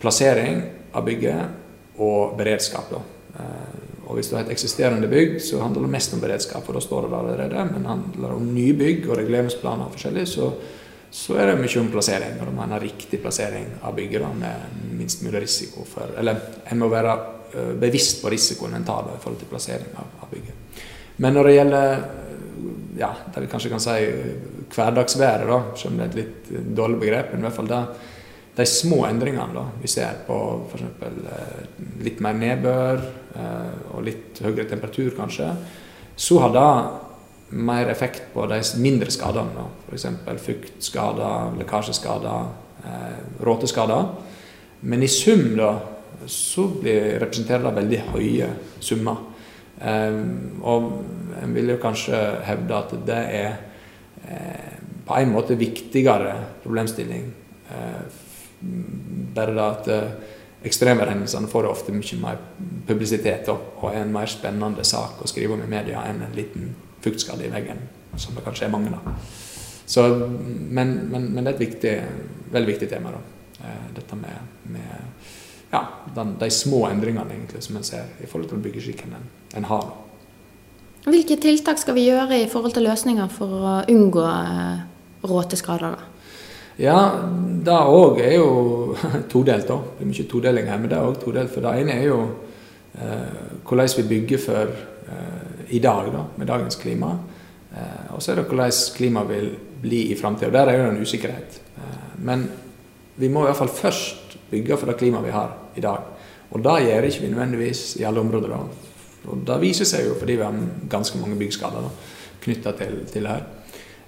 plassering 0.00 0.62
av 0.94 1.04
bygget 1.06 1.98
og 2.02 2.36
beredskap. 2.38 2.90
da. 2.90 3.02
Eh, 3.38 3.82
Og 4.06 4.14
hvis 4.14 4.28
du 4.30 4.36
har 4.36 4.44
et 4.44 4.52
eksisterende 4.54 5.08
bygg, 5.10 5.40
så 5.42 5.58
handler 5.58 5.82
det 5.82 5.90
mest 5.90 6.12
om 6.14 6.20
beredskap, 6.20 6.62
for 6.64 6.72
da 6.72 6.80
står 6.80 7.08
det 7.08 7.16
allerede. 7.16 7.64
Men 7.72 7.86
handler 7.90 8.28
det 8.28 8.36
om 8.36 8.54
nybygg 8.54 9.08
og 9.10 9.16
reguleringsplaner 9.18 9.88
og 9.88 9.96
forskjellig, 9.96 10.28
så, 10.30 10.52
så 11.10 11.34
er 11.34 11.50
det 11.50 11.56
mye 11.58 11.80
om 11.80 11.90
plassering. 11.90 12.36
Og 12.38 12.46
man 12.46 12.54
må 12.54 12.76
ha 12.76 12.78
riktig 12.78 13.18
plassering 13.18 13.66
av 13.82 13.96
bygget 13.96 14.22
da, 14.22 14.28
med 14.30 14.94
minst 14.94 15.24
mulig 15.26 15.42
risiko 15.42 15.82
for 15.84 16.14
Eller 16.18 16.38
en 16.70 16.78
må 16.78 16.88
være 16.88 17.16
bevisst 17.80 18.22
på 18.22 18.30
risikoen 18.30 18.74
en 18.78 18.84
tar 18.86 19.02
da, 19.08 19.16
i 19.16 19.22
forhold 19.22 19.40
til 19.40 19.50
plassering 19.50 19.90
av, 19.98 20.06
av 20.22 20.30
bygget. 20.30 20.80
Men 21.16 21.34
når 21.34 21.48
det 21.48 21.56
gjelder 21.56 22.06
ja, 22.98 23.10
det 23.34 23.42
vi 23.42 23.50
kanskje 23.50 23.70
kan 23.74 23.82
si 23.82 23.98
hverdagsværet, 24.74 25.48
da, 25.48 25.62
selv 25.78 25.92
om 25.92 25.98
det 25.98 26.06
er 26.06 26.12
et 26.12 26.20
litt 26.20 26.76
dårlig 26.76 27.00
begrep, 27.04 27.32
men 27.32 27.42
i 27.42 27.48
hvert 27.48 27.58
fall 27.60 27.70
det 27.70 27.82
de 28.56 28.64
små 28.64 29.02
endringene 29.04 29.52
da, 29.52 29.64
vi 29.82 29.88
ser 29.90 30.22
på 30.24 30.36
f.eks. 30.70 30.84
Eh, 31.04 31.64
litt 32.06 32.22
mer 32.24 32.38
nedbør 32.38 33.02
eh, 33.36 33.74
og 33.92 34.06
litt 34.06 34.40
høyere 34.40 34.64
temperatur, 34.70 35.10
kanskje, 35.16 35.50
så 36.16 36.38
har 36.40 36.54
det 36.54 36.70
mer 37.56 37.90
effekt 37.92 38.30
på 38.32 38.46
de 38.48 38.62
mindre 38.80 39.12
skadene. 39.12 39.66
F.eks. 39.90 40.06
fuktskader, 40.46 41.52
lekkasjeskader, 41.60 42.48
eh, 42.88 43.20
råteskader. 43.44 44.08
Men 44.88 45.04
i 45.04 45.12
sum 45.12 45.52
da, 45.58 45.74
så 46.26 46.70
representerer 46.80 47.68
det 47.68 47.76
veldig 47.76 48.02
høye 48.14 48.50
summer. 48.80 49.20
Eh, 49.84 50.20
og 50.64 50.90
en 51.42 51.52
vil 51.52 51.74
jo 51.74 51.80
kanskje 51.82 52.24
hevde 52.48 52.80
at 52.80 53.00
det 53.04 53.22
er 53.36 53.50
eh, 53.52 53.64
på 55.06 55.16
en 55.16 55.30
måte 55.30 55.54
viktigere 55.54 56.32
problemstilling. 56.64 57.28
Eh, 57.70 58.00
bare 59.36 59.54
det 59.54 59.66
at 59.66 59.90
ekstremhendelsene 60.66 61.50
får 61.50 61.68
ofte 61.70 61.94
mye 61.94 62.18
mer 62.20 62.40
publisitet 62.88 63.48
og 63.52 63.84
er 63.92 64.00
en 64.02 64.14
mer 64.14 64.30
spennende 64.30 64.84
sak 64.86 65.22
å 65.22 65.30
skrive 65.30 65.54
om 65.54 65.62
i 65.62 65.70
media 65.70 66.02
enn 66.08 66.24
en 66.26 66.34
liten 66.36 66.72
fuktskalle 67.04 67.46
i 67.46 67.52
veggen, 67.52 67.84
som 68.18 68.34
det 68.34 68.44
kanskje 68.46 68.66
er 68.66 68.74
mange 68.74 68.94
av. 68.96 69.12
Men, 69.96 70.94
men, 71.12 71.28
men, 71.30 71.44
det 71.44 71.52
er 71.52 71.54
et 71.54 71.62
viktig, 71.62 71.94
veldig 72.52 72.72
viktig 72.72 72.88
tema, 72.90 73.12
da. 73.14 73.20
Eh, 73.68 73.84
dette 74.00 74.18
med, 74.18 74.56
med 74.74 75.70
ja, 75.70 75.84
den, 76.16 76.34
de 76.40 76.50
små 76.50 76.86
endringene 76.88 77.36
egentlig, 77.36 77.62
som 77.62 77.78
en 77.78 77.86
ser 77.86 78.10
i 78.22 78.26
forhold 78.26 78.50
til 78.50 78.64
byggeskikken 78.64 79.14
en, 79.14 79.30
en 79.60 79.68
har. 79.70 79.86
Hvilke 81.06 81.36
tiltak 81.38 81.78
skal 81.78 81.94
vi 81.94 82.08
gjøre 82.08 82.40
i 82.42 82.48
forhold 82.50 82.72
til 82.74 82.82
løsninger 82.88 83.28
for 83.30 83.52
å 83.54 83.74
unngå 83.92 84.24
eh, 84.26 84.80
råteskader? 85.30 85.94
da? 85.94 86.32
Ja, 86.82 86.96
det 87.64 87.76
òg 87.76 88.18
er 88.24 88.34
jo 88.40 88.48
todelt. 89.32 89.68
da. 89.68 89.78
Det 89.96 90.02
er 90.02 90.10
mye 90.10 90.26
todeling 90.32 90.66
her, 90.66 90.80
men 90.82 90.90
det 90.90 90.98
er 90.98 91.06
òg 91.06 91.20
todelt. 91.22 91.52
For 91.52 91.62
det 91.62 91.76
ene 91.80 91.94
er 91.94 92.08
jo 92.08 92.18
eh, 92.98 93.60
hvordan 93.62 93.94
vi 94.00 94.06
bygger 94.10 94.42
for 94.42 94.72
eh, 94.74 95.46
i 95.78 95.80
dag, 95.84 96.10
da, 96.10 96.24
med 96.36 96.50
dagens 96.50 96.80
klima. 96.82 97.12
Eh, 97.70 98.10
og 98.16 98.18
så 98.18 98.32
er 98.32 98.40
det 98.40 98.48
hvordan 98.50 98.74
klimaet 98.96 99.30
vil 99.30 99.48
bli 99.86 100.02
i 100.10 100.18
framtida. 100.18 100.50
Der 100.58 100.72
er 100.72 100.80
jo 100.80 100.90
en 100.90 101.00
usikkerhet. 101.06 101.60
Eh, 101.78 102.02
men 102.26 102.48
vi 103.16 103.30
må 103.30 103.44
i 103.44 103.50
hvert 103.52 103.62
fall 103.62 103.72
først 103.72 104.36
bygge 104.50 104.76
for 104.76 104.90
det 104.90 104.98
klimaet 104.98 105.30
vi 105.30 105.38
har 105.38 105.54
i 105.78 105.86
dag. 105.86 106.12
Og 106.50 106.66
det 106.66 106.76
gjør 106.82 107.08
ikke 107.08 107.24
vi 107.28 107.32
nødvendigvis 107.32 107.86
i 108.02 108.04
alle 108.10 108.26
områder. 108.26 108.58
da. 108.58 108.85
Og 109.26 109.44
Det 109.46 109.60
viser 109.62 109.88
seg 109.88 110.06
jo 110.08 110.16
fordi 110.18 110.38
vi 110.38 110.46
har 110.46 110.64
ganske 110.90 111.18
mange 111.20 111.38
byggskader 111.40 111.88
knytta 112.44 112.72
til, 112.78 112.98
til 113.10 113.26
det 113.26 113.32
her. 113.34 113.46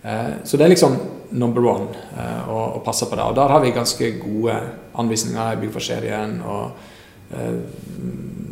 Eh, 0.03 0.35
så 0.45 0.57
det 0.57 0.65
er 0.65 0.75
liksom 0.75 0.97
number 1.31 1.65
one 1.67 1.89
eh, 2.17 2.49
å, 2.49 2.61
å, 2.79 2.83
passe 2.85 3.09
på 3.09 3.19
det. 3.19 3.27
Og 3.27 3.37
der 3.37 3.53
har 3.53 3.65
vi 3.65 3.75
ganske 3.75 4.13
gode 4.21 4.55
anvisninger 4.99 5.55
i 5.55 5.61
Byggforserien. 5.63 6.39
Og 6.47 7.35
eh, 7.35 7.59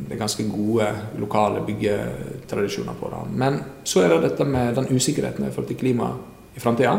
det 0.07 0.15
er 0.15 0.23
ganske 0.23 0.47
gode 0.51 0.91
lokale 1.23 1.63
byggetradisjoner 1.67 2.99
på 2.99 3.11
det. 3.13 3.23
Men 3.43 3.61
så 3.87 4.03
er 4.03 4.15
det 4.15 4.25
dette 4.29 4.47
med 4.49 4.75
den 4.79 4.91
usikkerheten 4.93 5.47
i 5.47 5.53
forhold 5.53 5.71
til 5.73 5.81
klima 5.81 6.13
i 6.57 6.63
framtida. 6.63 6.97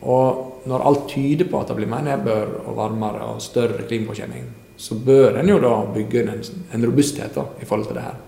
Og 0.00 0.66
når 0.70 0.86
alt 0.86 1.06
tyder 1.12 1.48
på 1.50 1.60
at 1.60 1.70
det 1.70 1.76
blir 1.76 1.90
mer 1.90 2.04
nedbør 2.06 2.62
og 2.64 2.76
varmere 2.78 3.34
og 3.34 3.42
større 3.44 3.84
klimapåkjenning, 3.88 4.48
så 4.80 4.96
bør 4.96 5.36
en 5.36 5.48
jo 5.50 5.58
da 5.60 5.74
bygge 5.92 6.22
en, 6.24 6.44
en 6.72 6.86
robusthet 6.88 7.34
da, 7.36 7.44
i 7.60 7.68
forhold 7.68 7.90
til 7.90 7.98
det 7.98 8.06
her. 8.06 8.20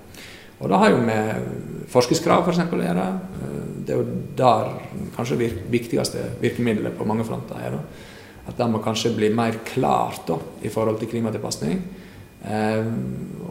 Og 0.63 0.71
det 0.71 0.79
har 0.79 0.95
jo 0.95 1.03
med 1.03 1.87
forskriftskrav 1.93 2.47
f.eks. 2.47 2.63
å 2.63 2.81
gjøre 2.81 3.07
det 3.87 3.95
er 3.95 3.99
jo 3.99 4.19
der 4.37 4.71
kanskje 5.17 5.39
det 5.41 5.51
viktigste 5.71 6.25
virkemidlet 6.41 6.97
på 6.99 7.07
mange 7.09 7.27
fronter 7.27 7.59
er. 7.59 7.79
At 8.47 8.59
det 8.59 8.69
må 8.71 8.83
kanskje 8.83 9.15
bli 9.17 9.31
mer 9.35 9.61
klart 9.67 10.27
da, 10.29 10.39
i 10.63 10.71
forhold 10.73 11.01
til 11.01 11.11
klimatilpasning. 11.13 11.83
Eh, 12.43 12.87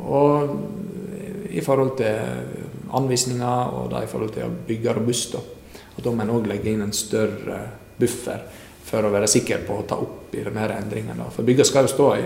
og 0.04 1.52
i 1.52 1.62
forhold 1.64 1.96
til 2.00 2.96
anvisninger 2.96 3.76
og 3.78 3.92
da 3.92 4.04
i 4.04 4.10
forhold 4.12 4.34
til 4.36 4.48
å 4.48 4.56
bygge 4.68 4.96
robust. 4.98 5.36
Da. 5.36 5.84
At 5.96 6.04
da 6.04 6.16
må 6.16 6.26
en 6.26 6.36
òg 6.36 6.50
legge 6.50 6.72
inn 6.72 6.84
en 6.86 6.96
større 6.96 7.62
buffer 8.00 8.44
for 8.88 9.06
å 9.06 9.14
være 9.14 9.30
sikker 9.32 9.64
på 9.68 9.78
å 9.80 9.88
ta 9.88 10.00
opp 10.02 10.34
i 10.36 10.44
de 10.44 10.56
her 10.58 10.76
endringene. 10.76 11.30
For 11.32 11.48
bygga 11.48 11.68
skal 11.68 11.88
jo 11.88 11.94
stå 11.94 12.12
i 12.18 12.24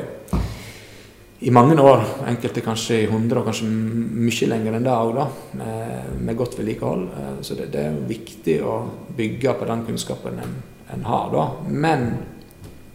i 1.39 1.51
mange 1.51 1.75
år, 1.81 2.03
enkelte 2.29 2.61
kanskje 2.63 3.01
i 3.01 3.07
100 3.09 3.41
og 3.41 3.49
kanskje 3.49 3.67
mye 3.67 4.47
lenger 4.47 4.77
enn 4.77 4.85
det 4.85 4.93
òg, 4.93 5.17
med, 5.59 6.13
med, 6.21 6.37
godt 6.39 6.55
vedlikehold. 6.59 7.09
Eh, 7.11 7.33
så 7.43 7.57
det, 7.59 7.67
det, 7.73 7.81
er 7.89 7.97
viktig 8.07 8.55
å 8.63 8.77
bygge 9.17 9.55
på 9.59 9.67
den 9.67 9.83
kunnskapen 9.89 10.39
en, 10.39 10.55
en 10.95 11.03
har. 11.09 11.27
Da. 11.33 11.43
Men 11.67 12.07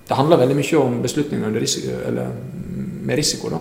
det 0.09 0.17
handler 0.17 0.41
veldig 0.41 0.57
mye 0.57 0.81
om 0.81 0.97
beslutninger 1.05 1.61
risiko, 1.61 1.99
med 3.05 3.21
risiko. 3.21 3.53
Da. 3.53 3.61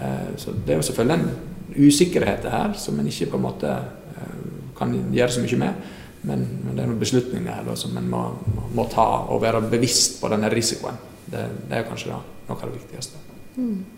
Eh, 0.00 0.32
så 0.40 0.56
det 0.56 0.72
er 0.72 0.80
jo 0.80 0.88
selvfølgelig 0.88 1.18
en 1.18 1.84
usikkerhet 1.88 2.48
her 2.48 2.72
som 2.80 2.96
en 2.98 3.12
ikke 3.12 3.28
på 3.34 3.36
en 3.36 3.44
måte 3.44 3.74
eh, 3.76 4.40
kan 4.78 4.96
gjøre 5.12 5.36
så 5.36 5.44
mye 5.44 5.60
med. 5.66 5.84
Men, 6.22 6.48
men 6.64 6.72
det 6.72 6.82
er 6.82 6.88
noen 6.88 7.04
beslutninger 7.04 7.60
her 7.60 7.68
da, 7.68 7.76
som 7.78 7.92
en 8.00 8.08
må, 8.08 8.24
må, 8.72 8.88
ta 8.90 9.06
og 9.28 9.44
være 9.44 9.62
bevisst 9.68 10.16
på 10.22 10.32
denne 10.32 10.48
risikoen. 10.50 10.96
Det, 11.28 11.44
det 11.68 11.76
er 11.76 11.86
kanskje 11.86 12.16
da, 12.16 12.24
noe 12.48 12.56
av 12.56 12.72
det 12.72 12.80
viktigste. 12.80 13.20
Mm. 13.60 13.97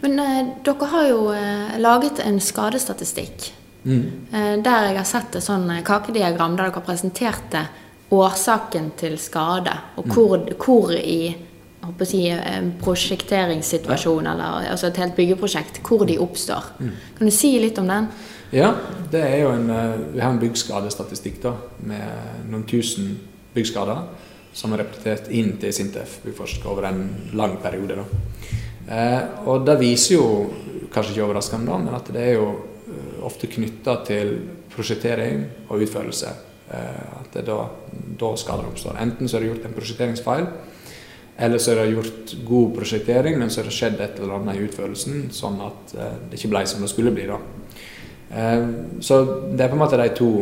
Men 0.00 0.18
eh, 0.22 0.52
dere 0.64 0.90
har 0.92 1.08
jo 1.08 1.20
eh, 1.34 1.78
laget 1.82 2.22
en 2.24 2.40
skadestatistikk. 2.40 3.50
Mm. 3.84 4.04
Eh, 4.32 4.54
der 4.62 4.88
jeg 4.90 4.96
har 4.98 5.08
sett 5.08 5.36
et 5.38 5.44
sånn 5.44 5.68
eh, 5.70 5.84
kakediagram 5.86 6.56
der 6.58 6.70
dere 6.70 6.84
presenterte 6.84 7.66
årsaken 8.14 8.92
til 8.98 9.18
skade. 9.20 9.74
Og 9.96 10.06
mm. 10.06 10.14
hvor, 10.14 10.48
hvor 10.64 10.94
i 10.96 11.36
si, 12.04 12.24
en 12.28 12.72
prosjekteringssituasjon, 12.80 14.24
ja. 14.24 14.34
eller 14.34 14.70
altså 14.72 14.88
et 14.88 15.00
helt 15.02 15.16
byggeprosjekt, 15.16 15.82
hvor 15.86 16.06
de 16.08 16.18
oppstår. 16.20 16.72
Mm. 16.78 16.92
Kan 17.18 17.30
du 17.30 17.34
si 17.34 17.54
litt 17.60 17.78
om 17.78 17.88
den? 17.88 18.08
Ja, 18.52 18.72
det 19.12 19.20
er 19.20 19.42
jo 19.42 19.50
en, 19.52 19.68
eh, 19.70 19.98
vi 20.14 20.20
har 20.20 20.32
en 20.32 20.40
byggskadestatistikk 20.40 21.42
da, 21.42 21.54
med 21.84 22.48
noen 22.48 22.64
tusen 22.68 23.12
byggskader 23.54 24.06
som 24.56 24.72
er 24.72 24.82
repetert 24.82 25.28
inn 25.34 25.56
til 25.60 25.72
Sintef 25.74 26.18
Byggforsk 26.24 26.64
over 26.66 26.88
en 26.88 27.02
lang 27.36 27.58
periode. 27.62 27.96
da. 28.00 28.04
Eh, 28.88 29.22
og 29.48 29.66
det 29.68 29.76
viser 29.82 30.16
jo, 30.16 30.28
kanskje 30.92 31.14
ikke 31.14 31.26
overraskende, 31.26 31.78
men 31.84 31.96
at 31.96 32.08
det 32.14 32.22
er 32.24 32.38
jo 32.38 32.48
eh, 32.88 33.18
ofte 33.28 33.50
knytta 33.50 33.98
til 34.08 34.34
prosjektering 34.72 35.44
og 35.68 35.84
utførelse. 35.84 36.32
Eh, 36.72 37.02
at 37.20 37.36
det 37.36 37.44
da, 37.48 37.60
da 38.20 38.32
skader 38.40 38.70
oppstår. 38.70 38.96
Enten 39.02 39.28
så 39.28 39.36
er 39.36 39.44
det 39.44 39.52
gjort 39.52 39.68
en 39.68 39.76
prosjekteringsfeil, 39.76 40.48
eller 41.38 41.62
så 41.62 41.74
er 41.74 41.82
det 41.82 41.92
gjort 41.92 42.32
god 42.48 42.72
prosjektering, 42.80 43.36
men 43.38 43.52
så 43.52 43.60
er 43.60 43.68
det 43.68 43.76
skjedd 43.76 44.00
et 44.02 44.16
eller 44.18 44.38
annet 44.40 44.58
i 44.58 44.64
utførelsen, 44.66 45.28
sånn 45.36 45.60
at 45.62 45.92
det 45.94 46.40
ikke 46.40 46.50
ble 46.50 46.64
som 46.66 46.82
det 46.82 46.90
skulle 46.90 47.12
bli. 47.14 47.28
da. 47.30 47.38
Så 48.98 49.18
det 49.52 49.62
er 49.62 49.70
på 49.70 49.78
en 49.78 49.82
måte 49.84 50.00
de 50.00 50.08
to 50.18 50.32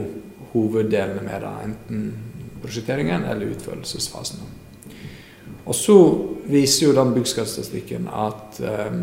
hoveddelene 0.55 1.21
med 1.21 1.45
det. 1.45 1.53
Enten 1.67 2.07
prosjekteringen 2.63 3.29
eller 3.29 3.53
utførelsesfasen. 3.53 4.41
Da. 5.67 5.71
Og 5.71 5.75
så 5.75 5.97
viser 6.47 6.87
jo 6.87 6.95
den 6.95 7.15
byggskadestatistikken 7.17 8.07
at 8.15 8.61
um, 8.63 9.01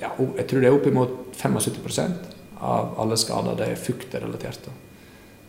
ja, 0.00 0.12
jeg 0.38 0.46
tror 0.48 0.62
det 0.62 0.70
er 0.70 0.76
oppimot 0.76 1.16
75% 1.36 2.30
av 2.64 2.94
alle 3.00 3.16
skader 3.20 3.58
det 3.58 3.68
er 3.68 3.80
fuktrelaterte. 3.80 4.72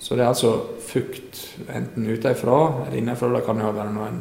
Så 0.01 0.15
det 0.15 0.25
er 0.25 0.31
altså 0.31 0.55
fukt 0.83 1.39
enten 1.69 2.09
utenfra 2.09 2.57
eller 2.87 2.97
innenfra. 2.97 3.29
Det 3.35 3.45
kan 3.45 3.61
jo 3.61 3.71
være 3.75 3.93
noen 3.95 4.19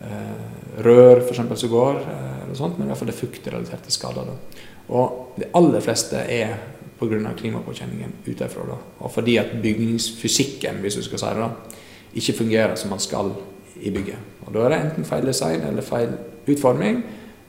uh, 0.00 0.80
rør 0.86 1.24
eksempel, 1.26 1.58
som 1.58 1.72
går, 1.72 2.00
uh, 2.06 2.56
sånt, 2.56 2.78
men 2.78 2.86
i 2.86 2.92
hvert 2.92 3.02
fall 3.02 3.10
det 3.10 3.16
er 3.16 3.20
fuktrelaterte 3.20 3.92
skader. 3.92 4.30
Da. 4.30 4.64
Og 4.94 5.34
de 5.36 5.50
aller 5.58 5.84
fleste 5.84 6.22
er 6.22 6.56
pga. 6.98 7.34
klimapåkjenningen 7.36 8.12
utenfra. 8.26 8.78
Og 9.00 9.12
fordi 9.12 9.36
at 9.38 9.52
bygningsfysikken 9.62 10.80
hvis 10.80 10.96
du 10.96 11.02
skal 11.02 11.18
si 11.18 11.34
det, 11.34 11.44
da, 11.44 11.78
ikke 12.14 12.38
fungerer 12.40 12.76
som 12.76 12.90
man 12.90 13.02
skal 13.02 13.34
i 13.80 13.90
bygget. 13.90 14.18
Og 14.46 14.54
Da 14.54 14.64
er 14.64 14.68
det 14.68 14.80
enten 14.80 15.04
feil 15.04 15.26
design 15.26 15.60
eller 15.60 15.82
feil 15.82 16.14
utforming, 16.48 17.02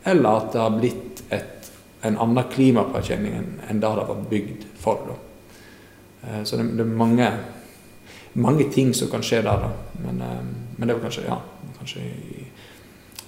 eller 0.05 0.29
at 0.29 0.53
det 0.53 0.61
har 0.61 0.77
blitt 0.79 1.23
et, 1.31 1.71
en 2.03 2.17
annen 2.17 2.51
klimapåkjenning 2.51 3.35
enn 3.69 3.81
det 3.81 3.93
det 3.99 4.07
var 4.07 4.25
bygd 4.29 4.65
for. 4.79 5.07
Da. 5.07 5.17
Eh, 6.23 6.43
så 6.43 6.57
det, 6.57 6.63
det, 6.63 6.85
er 6.85 6.97
mange, 7.03 7.29
mange 8.33 8.69
ting 8.71 8.93
som 8.95 9.09
kan 9.09 9.23
skje 9.23 9.41
der, 9.41 9.65
da. 9.65 9.71
Men, 10.05 10.21
eh, 10.21 10.43
men 10.77 10.87
det 10.87 10.95
er 10.95 11.01
kanskje, 11.01 11.25
ja, 11.27 11.39
kanskje 11.77 12.03
i, 12.03 12.45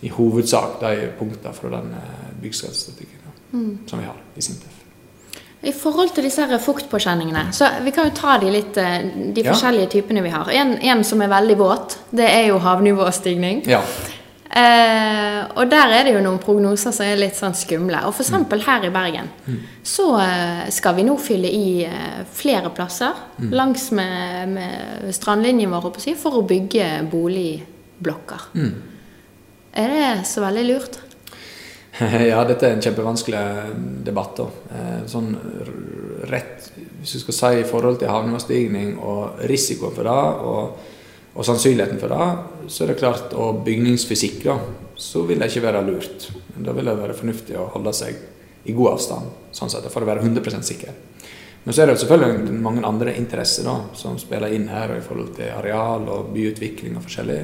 i 0.02 0.10
hovedsak 0.10 0.80
de 0.82 1.12
punktene 1.20 1.54
fra 1.54 1.74
den 1.78 1.96
eh, 2.00 2.30
byggskadestatistikken 2.42 3.18
mm. 3.52 3.78
som 3.88 4.00
vi 4.00 4.06
har 4.06 4.20
i 4.36 4.42
Sintef. 4.42 4.81
I 5.62 5.74
forhold 5.78 6.16
til 6.16 6.26
disse 6.26 6.42
her 6.42 6.62
fuktpåkjenningene, 6.62 7.44
så 7.54 7.68
vi 7.86 7.92
kan 7.94 8.08
jo 8.08 8.16
ta 8.18 8.40
de 8.42 8.50
litt 8.50 8.74
de 8.74 9.44
ja. 9.44 9.52
forskjellige 9.52 9.92
typene 9.94 10.24
vi 10.26 10.32
har. 10.34 10.50
En, 10.58 10.74
en, 10.82 11.04
som 11.06 11.22
er 11.22 11.30
veldig 11.30 11.58
våt, 11.60 12.00
det 12.10 12.26
er 12.26 12.48
jo 12.50 12.58
havnivåstigning. 12.64 13.62
Ja. 13.70 13.84
Eh, 14.52 15.44
og 15.56 15.70
der 15.72 15.94
er 15.96 16.04
det 16.04 16.12
jo 16.12 16.22
noen 16.26 16.40
prognoser 16.44 16.92
som 16.92 17.06
er 17.08 17.20
litt 17.20 17.38
sånn 17.40 17.56
skumle. 17.56 18.02
Og 18.08 18.12
f.eks. 18.12 18.34
Mm. 18.36 18.48
her 18.66 18.88
i 18.88 18.92
Bergen 18.92 19.30
mm. 19.46 19.60
så 19.88 20.08
eh, 20.20 20.66
skal 20.76 20.98
vi 20.98 21.06
nå 21.08 21.16
fylle 21.22 21.48
i 21.48 21.86
eh, 21.88 22.24
flere 22.28 22.74
plasser 22.76 23.16
mm. 23.38 23.52
langs 23.56 23.88
med, 23.96 24.58
med 24.58 25.14
strandlinjen 25.16 25.72
vår 25.72 25.96
for 26.20 26.42
å 26.42 26.44
bygge 26.48 26.90
boligblokker. 27.12 28.50
Mm. 28.60 28.74
Er 29.72 29.96
det 29.96 30.12
så 30.28 30.44
veldig 30.44 30.68
lurt? 30.68 31.00
ja, 32.32 32.42
dette 32.48 32.68
er 32.68 32.76
en 32.76 32.82
kjempevanskelig 32.82 33.42
debatt. 34.06 34.40
da. 34.40 34.48
Eh, 34.78 35.04
sånn 35.10 35.36
rett, 36.32 36.72
Hvis 37.02 37.16
du 37.18 37.20
skal 37.24 37.38
si 37.38 37.60
i 37.62 37.68
forhold 37.68 38.00
til 38.00 38.12
havnivåstigning 38.12 38.98
og 39.02 39.42
risikoen 39.50 39.94
for 39.96 40.06
det, 40.06 40.18
og, 40.46 40.92
og, 41.34 41.46
sannsynligheten 41.46 42.02
for 42.02 42.14
det, 42.14 42.28
så 42.70 42.84
er 42.84 42.92
det 42.92 43.00
klart, 43.00 43.34
og 43.34 43.64
bygningsfysikk, 43.66 44.44
da, 44.46 44.58
så 44.96 45.24
vil 45.26 45.42
det 45.42 45.50
ikke 45.50 45.66
være 45.66 45.82
lurt. 45.88 46.28
Da 46.62 46.76
vil 46.78 46.90
det 46.90 47.00
være 47.00 47.18
fornuftig 47.18 47.58
å 47.58 47.70
holde 47.74 47.94
seg 47.98 48.22
i 48.70 48.76
god 48.78 48.94
avstand, 48.94 49.32
sånn 49.58 49.74
sett, 49.74 49.90
for 49.90 50.06
å 50.06 50.12
være 50.12 50.22
100 50.22 50.62
sikker. 50.62 50.94
Men 51.64 51.74
så 51.74 51.84
er 51.84 51.92
det 51.92 52.00
selvfølgelig 52.02 52.62
mange 52.62 52.86
andre 52.86 53.16
interesser 53.18 53.66
da, 53.66 53.76
som 53.98 54.18
spiller 54.22 54.54
inn 54.54 54.70
her 54.70 54.96
i 54.96 55.04
forhold 55.06 55.36
til 55.38 55.54
areal 55.54 56.08
og 56.10 56.32
byutvikling 56.34 56.98
og 56.98 57.06
forskjellig. 57.06 57.42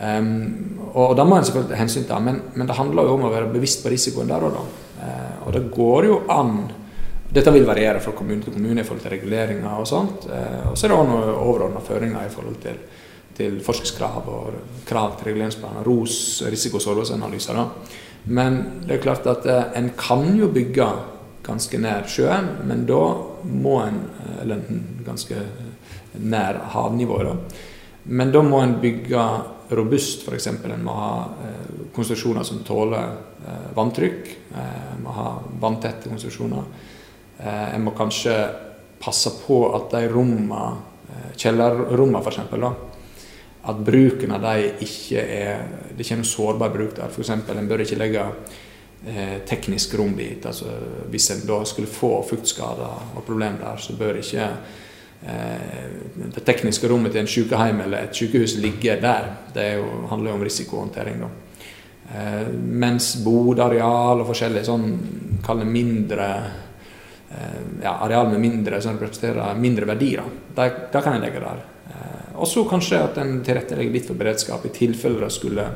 Um, 0.00 0.78
og, 0.94 1.10
og 1.10 1.16
da 1.18 1.26
må 1.28 1.36
en 1.36 1.44
selvfølgelig 1.44 1.74
ta 1.74 1.78
hensyn 1.82 2.06
til 2.08 2.22
men, 2.24 2.38
men 2.56 2.68
det 2.68 2.76
handler 2.78 3.04
jo 3.04 3.16
om 3.18 3.26
å 3.28 3.32
være 3.34 3.50
bevisst 3.52 3.82
på 3.84 3.90
risikoen 3.92 4.30
der 4.30 4.46
og 4.46 4.54
da. 4.54 4.62
Uh, 5.00 5.34
og 5.46 5.56
det 5.56 5.66
går 5.74 6.08
jo 6.08 6.20
an 6.32 6.54
Dette 7.30 7.52
vil 7.54 7.62
variere 7.62 8.00
fra 8.02 8.10
kommune 8.16 8.42
til 8.42 8.56
kommune 8.56 8.82
i 8.82 8.84
forhold 8.86 9.04
til 9.04 9.12
reguleringer 9.12 9.68
og 9.70 9.86
sånt. 9.86 10.24
Uh, 10.26 10.72
og 10.72 10.78
så 10.78 10.86
er 10.86 10.90
det 10.90 10.96
òg 10.96 11.10
noen 11.10 11.28
overordna 11.34 11.82
føringer 11.84 12.26
i 12.26 12.32
forhold 12.32 12.56
til, 12.64 12.80
til 13.38 13.60
forskningskrav 13.62 14.26
og 14.32 14.56
krav 14.88 15.14
til 15.18 15.30
reguleringsplaner. 15.30 15.86
ROS, 15.86 16.16
risiko- 16.50 16.80
og 16.80 16.86
sårbarhetsanalyser. 16.86 17.60
Men 18.34 18.58
det 18.88 18.96
er 18.96 19.04
klart 19.04 19.28
at 19.30 19.46
uh, 19.46 19.62
en 19.78 19.92
kan 20.00 20.26
jo 20.40 20.50
bygge 20.50 20.88
ganske 21.46 21.78
nær 21.80 22.08
sjøen, 22.10 22.50
men 22.66 22.82
da 22.88 23.04
må 23.44 23.78
en 23.84 24.02
Eller 24.40 24.60
ganske 25.04 25.36
nær 26.16 26.56
havnivået, 26.72 27.26
da. 27.28 27.56
Men 28.04 28.30
da 28.32 28.40
må 28.42 28.62
en 28.64 28.78
bygge 28.80 29.24
robust, 29.70 30.28
f.eks. 30.28 30.46
En 30.46 30.84
må 30.84 30.94
ha 30.94 31.12
eh, 31.44 31.74
konstruksjoner 31.94 32.46
som 32.46 32.62
tåler 32.66 33.16
eh, 33.46 33.68
vanntrykk. 33.76 34.30
Eh, 34.54 34.78
en 34.94 35.04
må 35.04 35.14
ha 35.16 35.34
vanntette 35.62 36.10
konstruksjoner. 36.10 36.88
En 37.40 37.84
må 37.86 37.94
kanskje 37.96 38.34
passe 39.00 39.30
på 39.40 39.62
at 39.72 39.94
de 39.94 40.08
rommene, 40.12 40.74
kjellerrommene 41.40 42.20
f.eks., 42.20 42.42
at 43.70 43.80
bruken 43.84 44.34
av 44.36 44.44
dem 44.44 44.82
ikke 44.84 45.20
er 45.20 45.62
Det 45.96 46.04
kommer 46.08 46.28
sårbar 46.28 46.74
bruk 46.74 46.92
der. 46.96 47.08
F.eks. 47.08 47.30
en 47.32 47.68
bør 47.68 47.84
ikke 47.84 47.98
legge 48.00 48.26
teknisk 49.48 49.94
rom 49.96 50.12
dit. 50.16 50.44
Altså, 50.44 50.68
hvis 51.08 51.30
en 51.32 51.46
da 51.48 51.62
skulle 51.64 51.88
få 51.88 52.18
fuktskader 52.28 53.16
og 53.16 53.24
problemer 53.24 53.60
der, 53.64 53.80
så 53.80 53.96
bør 53.96 54.20
ikke 54.20 54.50
det 55.20 56.42
tekniske 56.46 56.88
rommet 56.88 57.12
til 57.12 57.20
en 57.20 57.28
sykehjem 57.28 57.82
eller 57.84 58.06
et 58.06 58.16
sykehus 58.16 58.54
ligger 58.62 59.02
der. 59.02 59.26
Det 59.54 59.66
jo, 59.76 59.86
handler 60.08 60.30
jo 60.30 60.36
om 60.38 60.44
risikohåndtering. 60.46 61.20
da. 61.20 61.28
Eh, 62.10 62.46
mens 62.56 63.12
bodareal 63.24 64.22
og 64.22 64.30
forskjellig 64.32 64.64
sånn 64.66 64.86
kall 65.46 65.60
det 65.62 65.68
mindre 65.70 66.28
eh, 67.30 67.60
ja, 67.84 67.92
areal 68.02 68.32
med 68.32 68.42
mindre 68.42 68.80
som 68.82 68.98
representerer 68.98 69.58
mindre 69.60 69.86
verdier, 69.92 70.24
da, 70.56 70.66
det 70.90 71.04
kan 71.04 71.14
en 71.14 71.22
legge 71.22 71.44
der. 71.44 71.66
Og 72.40 72.48
så 72.48 72.64
kanskje 72.64 73.02
at 73.04 73.18
en 73.20 73.42
tilrettelegger 73.44 73.92
litt 73.92 74.06
for 74.08 74.16
beredskap 74.16 74.64
i 74.64 74.72
tilfelle 74.72 75.20
det 75.20 75.32
skulle 75.34 75.66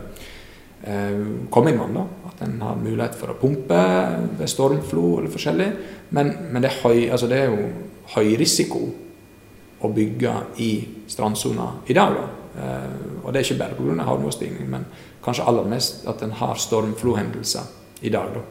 eh, 0.83 1.25
komme 1.53 1.71
inn 1.71 1.81
vann. 1.83 1.99
At 2.31 2.41
en 2.47 2.57
har 2.65 2.81
mulighet 2.81 3.19
for 3.19 3.35
å 3.35 3.39
pumpe 3.39 3.81
ved 4.39 4.51
stormflo 4.51 5.19
eller 5.21 5.33
forskjellig. 5.33 5.71
Men, 6.17 6.33
men 6.51 6.65
det, 6.65 6.73
er 6.73 6.83
høy, 6.87 7.11
altså 7.13 7.29
det 7.31 7.43
er 7.43 7.53
jo 7.53 7.69
høy 8.15 8.35
risiko 8.41 8.87
å 9.85 9.93
bygge 9.95 10.35
i 10.63 10.71
strandsona 11.09 11.71
i 11.87 11.97
dag. 11.97 12.17
Da. 12.17 12.27
Eh, 12.63 13.25
og 13.25 13.33
det 13.33 13.41
er 13.41 13.49
ikke 13.49 13.61
bare 13.61 13.79
pga. 13.79 14.05
havnivåstigning, 14.05 14.71
men 14.71 14.87
kanskje 15.25 15.45
aller 15.45 15.65
mest 15.69 16.07
at 16.07 16.23
en 16.23 16.33
har 16.33 16.55
stormflohendelser 16.55 17.63
i 18.01 18.11
dag. 18.11 18.35
Da. 18.35 18.43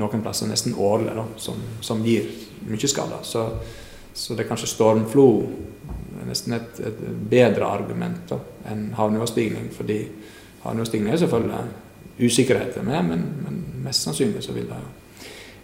Noen 0.00 0.22
plasser 0.22 0.48
nesten 0.48 0.74
årlig, 0.74 1.12
som, 1.36 1.54
som, 1.80 2.04
gir 2.04 2.28
mye 2.68 2.88
skader. 2.88 3.22
Så, 3.22 3.46
så, 4.14 4.34
det 4.34 4.44
er 4.44 4.48
kanskje 4.48 4.70
stormflo 4.72 5.26
nesten 6.28 6.56
et, 6.56 6.80
et 6.80 7.00
bedre 7.30 7.66
argument 7.66 8.28
da, 8.28 8.38
enn 8.70 8.92
havnivåstigning. 8.96 9.70
Fordi 9.76 9.98
havnivåstigning 10.64 11.12
er 11.12 11.20
selvfølgelig 11.20 12.22
usikkerheter 12.22 12.84
med, 12.86 13.04
men, 13.08 13.28
men, 13.44 13.60
mest 13.82 14.06
sannsynlig 14.06 14.44
så 14.44 14.54
vil 14.54 14.68
det, 14.68 14.78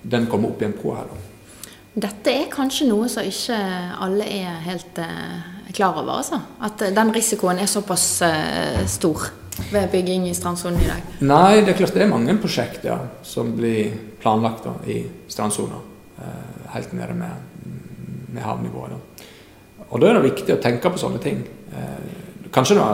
den 0.03 0.27
komme 0.27 0.49
opp 0.51 0.63
igjen 0.63 0.75
på 0.75 0.95
her. 0.97 1.07
da. 1.07 1.38
Dette 1.99 2.31
er 2.31 2.51
kanskje 2.53 2.87
noe 2.87 3.09
som 3.11 3.27
ikke 3.27 3.57
alle 4.05 4.27
er 4.31 4.59
helt 4.69 4.99
uh, 5.03 5.39
klar 5.75 5.97
over. 5.99 6.21
Altså. 6.21 6.39
At 6.63 6.83
den 6.95 7.13
risikoen 7.15 7.59
er 7.59 7.71
såpass 7.71 8.07
uh, 8.23 8.85
stor 8.87 9.29
ved 9.73 9.89
bygging 9.91 10.29
i 10.29 10.35
strandsonen 10.37 10.85
i 10.85 10.87
dag. 10.87 11.09
Nei, 11.27 11.63
det 11.65 11.73
er 11.73 11.81
klart 11.81 11.97
det 11.97 12.05
er 12.05 12.13
mange 12.13 12.37
prosjekter 12.39 13.09
som 13.27 13.51
blir 13.57 13.97
planlagt 14.23 14.69
da, 14.69 14.77
i 14.87 15.01
strandsona. 15.31 15.81
Uh, 16.21 16.69
helt 16.77 16.95
nede 16.95 17.17
med, 17.19 17.67
med 18.37 18.47
havnivået. 18.47 18.95
Da. 18.95 19.27
Og 19.89 20.03
da 20.03 20.11
er 20.11 20.19
det 20.19 20.29
viktig 20.29 20.55
å 20.55 20.63
tenke 20.63 20.93
på 20.93 21.01
sånne 21.01 21.19
ting. 21.23 21.43
kanskje 22.53 22.75
det 22.77 22.85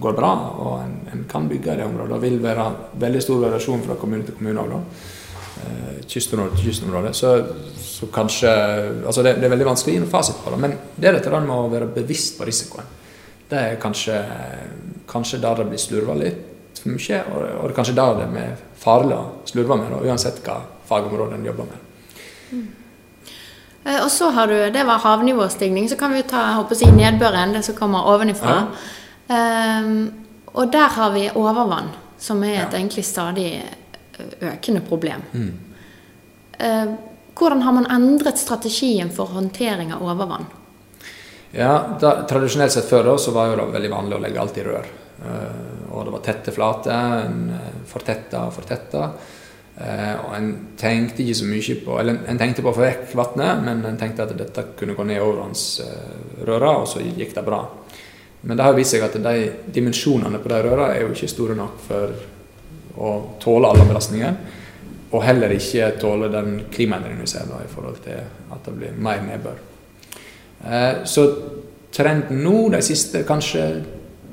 går 0.00 0.14
bra, 0.16 0.30
og 0.64 0.74
en, 0.80 0.94
en, 1.12 1.24
kan 1.28 1.48
bygge 1.48 1.74
i 1.74 1.76
det 1.76 1.84
området. 1.84 2.14
Det 2.14 2.22
vil 2.24 2.42
være 2.42 2.66
veldig 3.02 3.22
stor 3.22 3.42
variasjon 3.44 3.82
fra 3.84 3.96
kommune 4.00 4.24
til 4.24 4.36
kommune 4.38 4.62
òg, 4.62 4.72
da. 4.72 4.80
Kystområde 6.08 6.56
til 6.56 6.70
kystområde. 6.70 7.12
Så, 7.14 7.32
så 7.82 8.08
kanskje 8.14 8.50
altså 9.06 9.24
det, 9.26 9.34
det, 9.38 9.48
er 9.48 9.52
veldig 9.52 9.66
vanskelig 9.68 9.92
å 9.92 9.96
gi 9.96 10.04
noen 10.04 10.12
fasit 10.12 10.38
på 10.44 10.52
det, 10.54 10.60
men 10.62 10.76
det 10.96 11.10
er 11.10 11.18
dette 11.18 11.40
med 11.40 11.54
å 11.54 11.68
være 11.72 11.90
bevisst 11.96 12.38
på 12.38 12.46
risikoen. 12.48 12.94
Det 13.48 13.58
er 13.58 13.80
kanskje, 13.80 14.16
kanskje 15.08 15.40
der 15.42 15.60
det 15.60 15.68
blir 15.70 15.82
slurva 15.82 16.16
litt 16.18 16.80
for 16.82 16.94
mye, 16.94 17.20
og, 17.32 17.38
og 17.42 17.62
det 17.66 17.72
er 17.72 17.76
kanskje 17.76 17.96
der 17.98 18.18
det 18.20 18.42
er 18.44 18.58
farlig 18.78 19.16
å 19.16 19.22
slurve 19.48 19.78
med, 19.80 19.96
uansett 20.06 20.42
hva 20.46 20.60
fagområde 20.88 21.36
en 21.36 21.48
jobber 21.48 21.68
med. 21.68 21.86
Mm. 22.52 22.68
Og 24.04 24.10
så 24.12 24.30
har 24.30 24.46
du, 24.46 24.70
Det 24.70 24.84
var 24.84 24.98
havnivåstigning. 24.98 25.88
Så 25.88 25.96
kan 25.96 26.12
vi 26.12 26.22
ta 26.22 26.42
håper 26.58 26.76
si, 26.76 26.90
nedbøren, 26.92 27.52
det 27.52 27.62
som 27.64 27.76
kommer 27.76 28.08
ovenifra. 28.12 28.66
Ja. 29.28 29.84
Um, 29.84 30.12
og 30.52 30.72
der 30.72 30.88
har 30.88 31.12
vi 31.12 31.30
overvann, 31.34 31.88
som 32.18 32.42
er 32.44 32.62
et 32.62 32.72
ja. 32.72 32.78
egentlig 32.78 33.04
stadig 33.04 33.64
økende 34.40 34.82
problem. 34.86 35.24
Mm. 35.32 35.50
Uh, 36.58 36.94
hvordan 37.38 37.62
har 37.62 37.72
man 37.76 37.90
endret 37.90 38.38
strategien 38.38 39.10
for 39.14 39.30
håndtering 39.34 39.92
av 39.94 40.02
overvann? 40.02 40.48
Ja, 41.54 41.96
da, 42.00 42.22
Tradisjonelt 42.28 42.74
sett 42.74 42.88
før 42.90 43.12
da, 43.12 43.18
så 43.18 43.32
var 43.32 43.54
det 43.56 43.68
veldig 43.72 43.92
vanlig 43.92 44.18
å 44.18 44.22
legge 44.22 44.40
alt 44.42 44.58
i 44.58 44.66
rør. 44.66 44.88
Uh, 45.18 45.92
og 45.92 46.06
det 46.06 46.14
var 46.14 46.24
tette 46.26 46.54
flater, 46.54 47.26
en 47.26 47.44
uh, 47.54 47.68
fortetta 47.88 48.46
og 48.46 48.56
fortetta. 48.58 49.10
Og 49.78 50.32
en 50.34 50.46
tenkte 50.74 51.22
ikke 51.22 51.36
så 51.38 51.46
mye 51.46 51.74
på 51.84 51.98
Eller 52.00 52.16
en 52.26 52.38
tenkte 52.40 52.64
på 52.66 52.72
å 52.72 52.74
få 52.74 52.82
vekk 52.82 53.12
vannet, 53.14 53.60
men 53.62 53.84
en 53.86 54.00
tenkte 54.00 54.24
at 54.24 54.32
dette 54.34 54.64
kunne 54.74 54.96
gå 54.98 55.04
ned 55.06 55.22
overvannsrøra, 55.22 56.72
og 56.80 56.88
så 56.90 57.04
gikk 57.04 57.36
det 57.36 57.44
bra. 57.46 57.60
Men 58.40 58.58
det 58.58 58.66
har 58.66 58.74
vist 58.74 58.96
seg 58.96 59.04
at 59.06 59.14
de 59.22 59.36
dimensjonene 59.70 60.40
på 60.42 60.50
de 60.50 60.58
røra 60.66 60.88
er 60.96 61.04
jo 61.04 61.12
ikke 61.14 61.30
store 61.30 61.54
nok 61.54 61.78
for 61.84 62.16
å 62.98 63.12
tåle 63.40 63.70
alle 63.70 63.86
belastninger. 63.88 64.38
Og 65.08 65.24
heller 65.24 65.54
ikke 65.54 65.94
tåle 66.00 66.28
den 66.32 66.58
klimaendringen 66.72 67.24
vi 67.24 67.30
ser 67.30 67.46
nå 67.48 67.62
i 67.64 67.70
forhold 67.70 68.02
til 68.04 68.18
at 68.52 68.66
det 68.66 68.74
blir 68.76 68.98
mer 69.00 69.22
nedbør. 69.24 69.62
Eh, 70.64 71.04
så 71.08 71.24
trenden 71.94 72.42
nå 72.44 72.66
de 72.74 72.82
siste 72.84 73.22
kanskje 73.28 73.64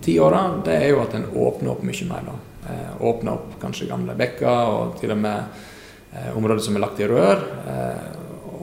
ti 0.04 0.18
åra, 0.20 0.50
det 0.66 0.76
er 0.76 0.92
jo 0.92 1.00
at 1.06 1.16
en 1.16 1.30
åpner 1.32 1.72
opp 1.72 1.86
mye 1.86 2.10
mer. 2.10 2.28
da. 2.28 2.36
Eh, 2.74 2.92
åpner 3.08 3.32
opp 3.38 3.56
kanskje 3.62 3.88
gamle 3.90 4.18
bekker 4.18 4.74
og 4.74 5.00
til 5.00 5.16
og 5.16 5.22
med 5.22 5.64
eh, 6.12 6.36
områder 6.36 6.64
som 6.66 6.76
er 6.76 6.84
lagt 6.84 7.00
i 7.00 7.10
rør. 7.10 7.46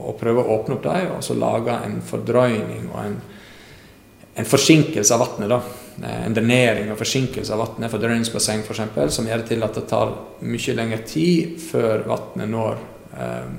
Og 0.03 0.17
prøver 0.19 0.43
å 0.43 0.57
åpne 0.59 0.75
opp 0.75 0.83
dem, 0.83 1.11
og 1.15 1.23
så 1.23 1.35
lage 1.39 1.75
en 1.85 2.01
fordrøyning 2.03 2.89
og 2.91 2.97
en, 3.05 3.21
en 4.35 4.45
forsinkelse 4.45 5.13
av 5.13 5.19
vannet. 5.19 5.73
Eh, 6.03 6.25
en 6.25 6.33
drenering 6.33 6.91
og 6.91 6.97
forsinkelse 6.97 7.53
av 7.53 7.61
vannet 7.63 7.91
for 7.91 8.03
f.eks., 8.03 8.51
for 8.67 9.09
som 9.09 9.27
gjør 9.27 9.43
det 9.43 9.51
til 9.51 9.65
at 9.65 9.77
det 9.77 9.85
tar 9.89 10.13
mye 10.41 10.77
lengre 10.77 11.01
tid 11.07 11.59
før 11.61 12.07
vannet 12.09 12.49
når 12.49 12.81
eh, 13.17 13.51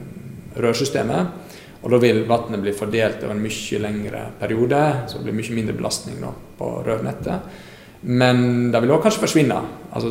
rørsystemet. 0.65 1.43
Og 1.85 1.93
da 1.93 2.01
vil 2.01 2.25
vannet 2.27 2.63
bli 2.65 2.73
fordelt 2.73 3.23
over 3.23 3.37
en 3.37 3.45
mye 3.45 3.79
lengre 3.83 4.25
periode, 4.41 4.83
så 5.07 5.21
det 5.21 5.29
blir 5.29 5.37
mye 5.37 5.59
mindre 5.61 5.77
belastning 5.77 6.19
da, 6.23 6.33
på 6.59 6.71
rørnettet. 6.87 7.63
Men 8.05 8.71
det 8.73 8.81
vil 8.83 8.93
òg 8.93 9.05
kanskje 9.05 9.23
forsvinne 9.23 9.59
altså, 9.97 10.11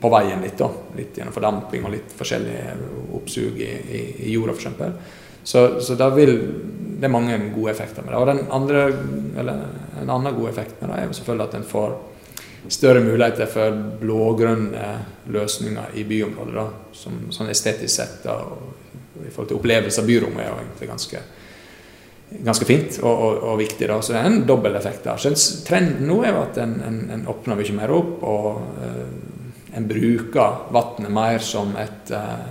på 0.00 0.10
veien 0.10 0.42
litt, 0.42 0.56
da. 0.58 0.70
litt 0.96 1.18
gjennom 1.18 1.34
fordamping 1.34 1.84
og 1.86 1.94
litt 1.94 2.14
forskjellig 2.16 2.56
oppsug 3.18 3.60
i, 3.62 3.70
i, 3.70 4.02
i 4.26 4.34
jorda 4.34 4.54
f.eks. 4.54 5.22
Så, 5.46 5.66
så 5.82 5.94
det 5.98 6.08
vil 6.16 6.32
det 6.96 7.08
er 7.08 7.12
mange 7.12 7.36
gode 7.54 7.70
effekter 7.72 8.04
med 8.04 8.14
det. 8.14 8.20
Og 8.20 8.26
den 8.30 8.44
andre, 8.50 8.84
eller 9.38 9.64
en 10.02 10.10
annen 10.10 10.36
god 10.36 10.48
effekt 10.48 10.80
med 10.80 10.90
det 10.90 11.00
er 11.00 11.08
jo 11.08 11.16
selvfølgelig 11.18 11.48
at 11.48 11.56
en 11.58 11.66
får 11.68 11.96
større 12.72 13.02
muligheter 13.04 13.46
for 13.50 13.76
blågrønne 14.00 14.86
løsninger 15.32 15.96
i 16.00 16.04
byområdet. 16.08 16.54
Da, 16.56 16.66
som, 16.96 17.18
sånn 17.34 17.52
estetisk 17.52 17.94
sett 17.94 18.24
da, 18.24 18.38
i 19.22 19.30
forhold 19.30 19.52
til 19.52 19.60
opplevelse 19.60 20.02
av 20.02 20.08
byrommet 20.08 20.44
er 20.44 20.50
jo 20.50 20.58
egentlig 20.62 20.90
ganske, 20.90 21.22
ganske 22.48 22.68
fint 22.68 22.98
og, 23.02 23.12
og, 23.12 23.38
og, 23.52 23.54
viktig. 23.60 23.88
Da. 23.92 24.00
Så 24.00 24.16
det 24.16 24.22
er 24.22 24.30
en 24.32 24.44
dobbel 24.48 24.80
effekt 24.80 25.06
der. 25.06 25.20
Så 25.20 25.34
trenden 25.68 26.08
nå 26.08 26.20
er 26.24 26.34
jo 26.34 26.44
at 26.44 26.60
en, 26.64 26.76
en, 26.88 27.00
en 27.14 27.26
åpner 27.32 27.60
mye 27.60 27.78
mer 27.78 27.96
opp. 27.96 28.22
og 28.26 28.52
uh, 28.82 29.34
en 29.76 29.84
bruker 29.88 30.72
vannet 30.72 31.12
mer 31.12 31.42
som 31.44 31.74
et 31.76 32.12
en, 32.16 32.46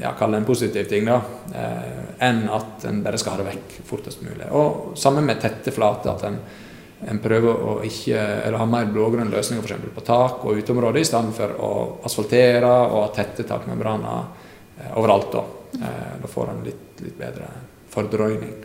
ja, 0.00 0.12
Kall 0.18 0.30
det 0.30 0.36
en 0.36 0.44
positiv 0.44 0.88
ting, 0.88 1.06
da. 1.08 1.20
Eh, 1.54 2.00
enn 2.28 2.42
at 2.52 2.84
en 2.88 3.02
bare 3.04 3.18
skal 3.18 3.36
ha 3.36 3.40
det 3.40 3.48
vekk 3.50 3.76
fortest 3.88 4.24
mulig. 4.24 4.48
Og 4.50 4.98
sammen 5.00 5.24
med 5.26 5.40
tette 5.40 5.72
flater. 5.72 6.12
At 6.12 6.26
en, 6.28 6.38
en 7.08 7.20
prøver 7.22 7.64
å 7.64 7.76
ikke, 7.86 8.18
eller 8.18 8.60
ha 8.60 8.68
mer 8.68 8.90
blågrønne 8.92 9.32
løsninger 9.32 9.64
f.eks. 9.64 9.92
på 9.94 10.04
tak 10.06 10.44
og 10.44 10.60
uteområder, 10.60 11.00
i 11.00 11.08
stedet 11.08 11.36
for 11.36 11.56
å 11.56 11.72
asfaltere 12.08 12.72
og 12.88 12.98
ha 12.98 13.12
tette 13.16 13.46
takmembraner 13.48 14.18
eh, 14.80 14.90
overalt. 15.00 15.30
Da. 15.36 15.46
Eh, 15.80 16.10
da 16.24 16.34
får 16.34 16.52
en 16.52 16.66
litt, 16.66 16.90
litt 17.04 17.16
bedre 17.20 17.48
fordrøyning. 17.90 18.58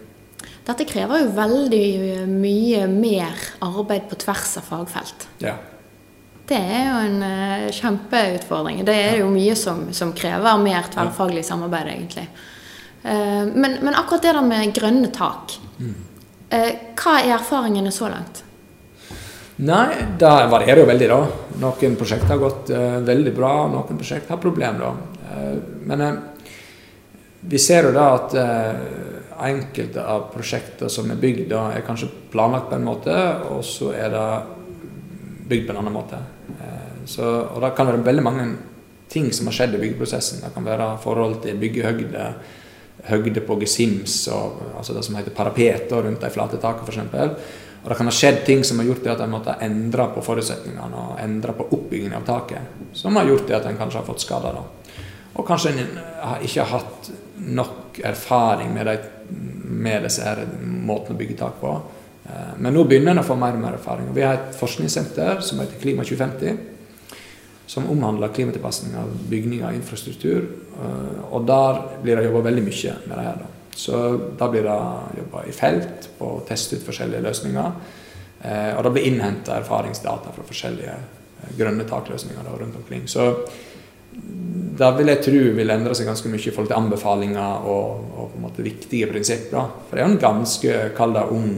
Dette 0.65 0.85
krever 0.89 1.21
jo 1.21 1.31
veldig 1.38 1.88
mye 2.27 2.85
mer 2.89 3.47
arbeid 3.63 4.09
på 4.09 4.17
tvers 4.25 4.57
av 4.59 4.67
fagfelt. 4.67 5.27
Ja. 5.45 5.55
Det 6.45 6.58
er 6.58 6.84
jo 6.86 6.97
en 7.01 7.21
uh, 7.25 7.69
kjempeutfordring. 7.73 8.84
Det 8.86 8.93
er 8.93 9.15
jo 9.23 9.29
mye 9.34 9.55
som, 9.58 9.88
som 9.97 10.12
krever 10.13 10.60
mer 10.62 10.89
tverrfaglig 10.93 11.41
samarbeid, 11.45 11.89
egentlig. 11.95 12.25
Uh, 13.01 13.45
men, 13.49 13.79
men, 13.81 13.95
akkurat 13.97 14.27
det 14.27 14.34
der 14.38 14.45
med 14.45 14.73
grønne 14.75 15.10
tak, 15.13 15.55
mm. 15.79 15.95
uh, 16.53 16.73
hva 17.01 17.15
er 17.23 17.34
erfaringene 17.39 17.93
så 17.93 18.12
langt? 18.13 18.43
Nei, 19.65 19.88
det 20.19 20.36
varierer 20.51 20.84
jo 20.84 20.89
veldig, 20.91 21.10
da. 21.10 21.19
Noen 21.63 21.97
prosjekter 21.97 22.34
har 22.34 22.41
gått 22.41 22.69
veldig 23.08 23.31
bra, 23.38 23.53
noen 23.71 23.95
prosjekter 23.95 24.36
har 24.36 24.41
problemer, 24.43 24.81
da. 24.84 25.45
men 25.88 26.01
vi 27.39 27.62
ser 27.63 27.88
jo 27.88 27.93
da 27.95 28.10
at 28.17 28.36
enkelte 29.47 30.03
av 30.03 30.27
prosjekter 30.34 30.91
som 30.91 31.08
er 31.08 31.21
bygd, 31.23 31.47
da, 31.53 31.69
er 31.71 31.88
kanskje 31.88 32.12
planlagt 32.36 32.67
på 32.67 32.75
en 32.75 32.89
måte, 32.89 33.15
og 33.47 33.63
så 33.63 33.93
er 33.95 34.12
det 34.12 34.27
bygd 35.47 35.69
på 35.69 35.71
en 35.71 35.79
annen 35.86 35.95
måte. 35.95 36.19
Så, 37.05 37.25
og 37.25 37.61
det 37.61 37.73
kan 37.77 37.89
være 37.89 38.03
veldig 38.05 38.23
mange 38.25 38.47
ting 39.11 39.31
som 39.33 39.49
har 39.49 39.55
skjedd 39.57 39.77
i 39.77 39.81
byggeprosessen. 39.83 40.41
Det 40.43 40.53
kan 40.55 40.65
være 40.65 40.95
forhold 41.03 41.41
til 41.43 41.59
byggehøgde, 41.61 42.29
høgde 43.11 43.43
på 43.45 43.59
gesims, 43.61 44.17
og, 44.33 44.61
altså 44.79 44.95
det 44.95 45.05
som 45.05 45.17
heter 45.19 45.35
parapeter 45.35 46.07
rundt 46.07 46.23
de 46.23 46.31
flate 46.33 46.59
takene 46.61 46.89
f.eks. 46.89 47.63
Og 47.85 47.91
det 47.91 47.97
kan 47.99 48.09
ha 48.09 48.13
skjedd 48.17 48.39
ting 48.47 48.63
som 48.65 48.79
har 48.81 48.87
gjort 48.87 49.03
det 49.05 49.11
at 49.13 49.19
en 49.21 49.33
måtte 49.35 49.53
endre 49.61 50.07
på 50.15 50.23
forutsetningene 50.25 51.01
og 51.03 51.19
endre 51.21 51.53
på 51.53 51.67
oppbyggingen 51.69 52.17
av 52.17 52.25
taket. 52.25 52.79
Som 52.97 53.19
har 53.19 53.29
gjort 53.29 53.45
det 53.45 53.59
at 53.59 53.67
en 53.69 53.77
kanskje 53.77 54.01
har 54.01 54.07
fått 54.07 54.25
skader. 54.25 54.57
Da. 54.57 54.95
Og 55.35 55.45
kanskje 55.45 55.75
en 55.75 55.99
ikke 56.47 56.63
har 56.63 56.79
hatt 56.79 57.11
nok 57.45 57.99
erfaring 58.09 58.73
med, 58.73 58.89
de, 58.89 59.35
med 59.85 60.07
disse 60.07 60.25
her 60.25 60.41
måtene 60.65 61.13
å 61.13 61.19
bygge 61.19 61.37
tak 61.37 61.59
på. 61.61 61.75
Eh, 62.25 62.55
men 62.57 62.73
nå 62.73 62.87
begynner 62.89 63.13
en 63.13 63.21
å 63.21 63.27
få 63.27 63.37
mer 63.37 63.53
og 63.53 63.61
mer 63.67 63.77
erfaring. 63.77 64.09
Vi 64.15 64.25
har 64.25 64.39
et 64.39 64.57
forskningssenter 64.57 65.45
som 65.45 65.61
heter 65.61 65.77
Klima 65.83 66.07
2050. 66.07 66.74
Som 67.67 67.89
omhandler 67.89 68.34
klimatilpasning 68.34 68.95
av 68.99 69.12
bygninger 69.30 69.67
og 69.67 69.78
infrastruktur. 69.78 70.47
Eh, 70.78 71.19
og 71.34 71.45
der 71.49 71.82
blir 72.04 72.19
det 72.19 72.28
jobba 72.28 72.45
veldig 72.49 72.63
mye 72.65 72.95
med 73.08 73.15
det 73.15 73.25
her. 73.25 73.43
Da. 73.43 73.51
Så 73.75 74.01
da 74.39 74.49
blir 74.51 74.63
det 74.67 74.80
jobba 75.19 75.43
i 75.49 75.54
felt 75.56 76.10
på 76.19 76.32
å 76.38 76.43
teste 76.47 76.78
ut 76.78 76.86
forskjellige 76.86 77.25
løsninger. 77.25 77.71
Eh, 78.41 78.71
og 78.78 78.84
det 78.86 78.93
blir 78.95 79.10
innhenta 79.10 79.60
erfaringsdata 79.60 80.34
fra 80.36 80.47
forskjellige 80.47 80.97
grønne 81.58 81.86
takløsninger 81.89 82.45
da, 82.45 82.56
rundt 82.60 82.78
omkring. 82.80 83.10
Så 83.10 83.32
det 84.15 84.91
vil 84.95 85.12
jeg 85.12 85.23
tro 85.25 85.41
vil 85.58 85.73
endre 85.73 85.95
seg 85.97 86.08
ganske 86.08 86.30
mye 86.32 86.39
i 86.39 86.54
forhold 86.54 86.71
til 86.71 86.78
anbefalinger 86.78 87.67
og, 87.67 88.06
og 88.15 88.32
på 88.32 88.39
en 88.39 88.45
måte 88.45 88.65
viktige 88.65 89.10
prinsipper. 89.12 89.73
For 89.88 89.97
det 89.97 90.04
er 90.04 90.08
jo 90.08 90.15
en 90.15 90.23
ganske 90.23 90.80
kall 90.95 91.15
det 91.17 91.30
ung 91.36 91.51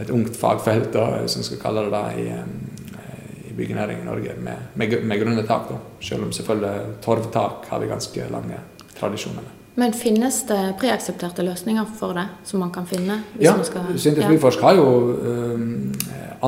et 0.00 0.10
ungt 0.10 0.36
fagfelt, 0.36 0.90
da, 0.94 1.26
som 1.28 1.44
skal 1.44 1.60
kalle 1.60 1.86
det 1.86 1.92
det, 1.94 2.24
i, 2.24 2.75
i 3.56 3.62
byggenæringen 3.62 4.04
i 4.04 4.10
Norge, 4.10 4.38
med, 4.44 4.72
med, 4.74 4.96
med 5.02 5.22
grunne 5.22 5.46
tak. 5.48 5.70
Da. 5.70 5.80
Selv 6.04 6.28
om 6.28 6.32
selvfølgelig 6.32 7.00
torvtak 7.04 7.70
har 7.70 7.80
vi 7.80 7.88
ganske 7.88 8.28
lange 8.30 8.60
tradisjoner 8.98 9.40
med. 9.40 9.56
Men 9.76 9.92
finnes 9.92 10.38
det 10.48 10.60
preaksepterte 10.80 11.44
løsninger 11.44 11.84
for 11.98 12.16
det, 12.16 12.24
som 12.48 12.62
man 12.64 12.70
kan 12.72 12.86
finne? 12.88 13.18
ja, 13.40 13.52
Sintef 13.96 14.24
Byforsk 14.28 14.62
har 14.64 14.78
jo 14.78 14.86
um, 15.20 15.92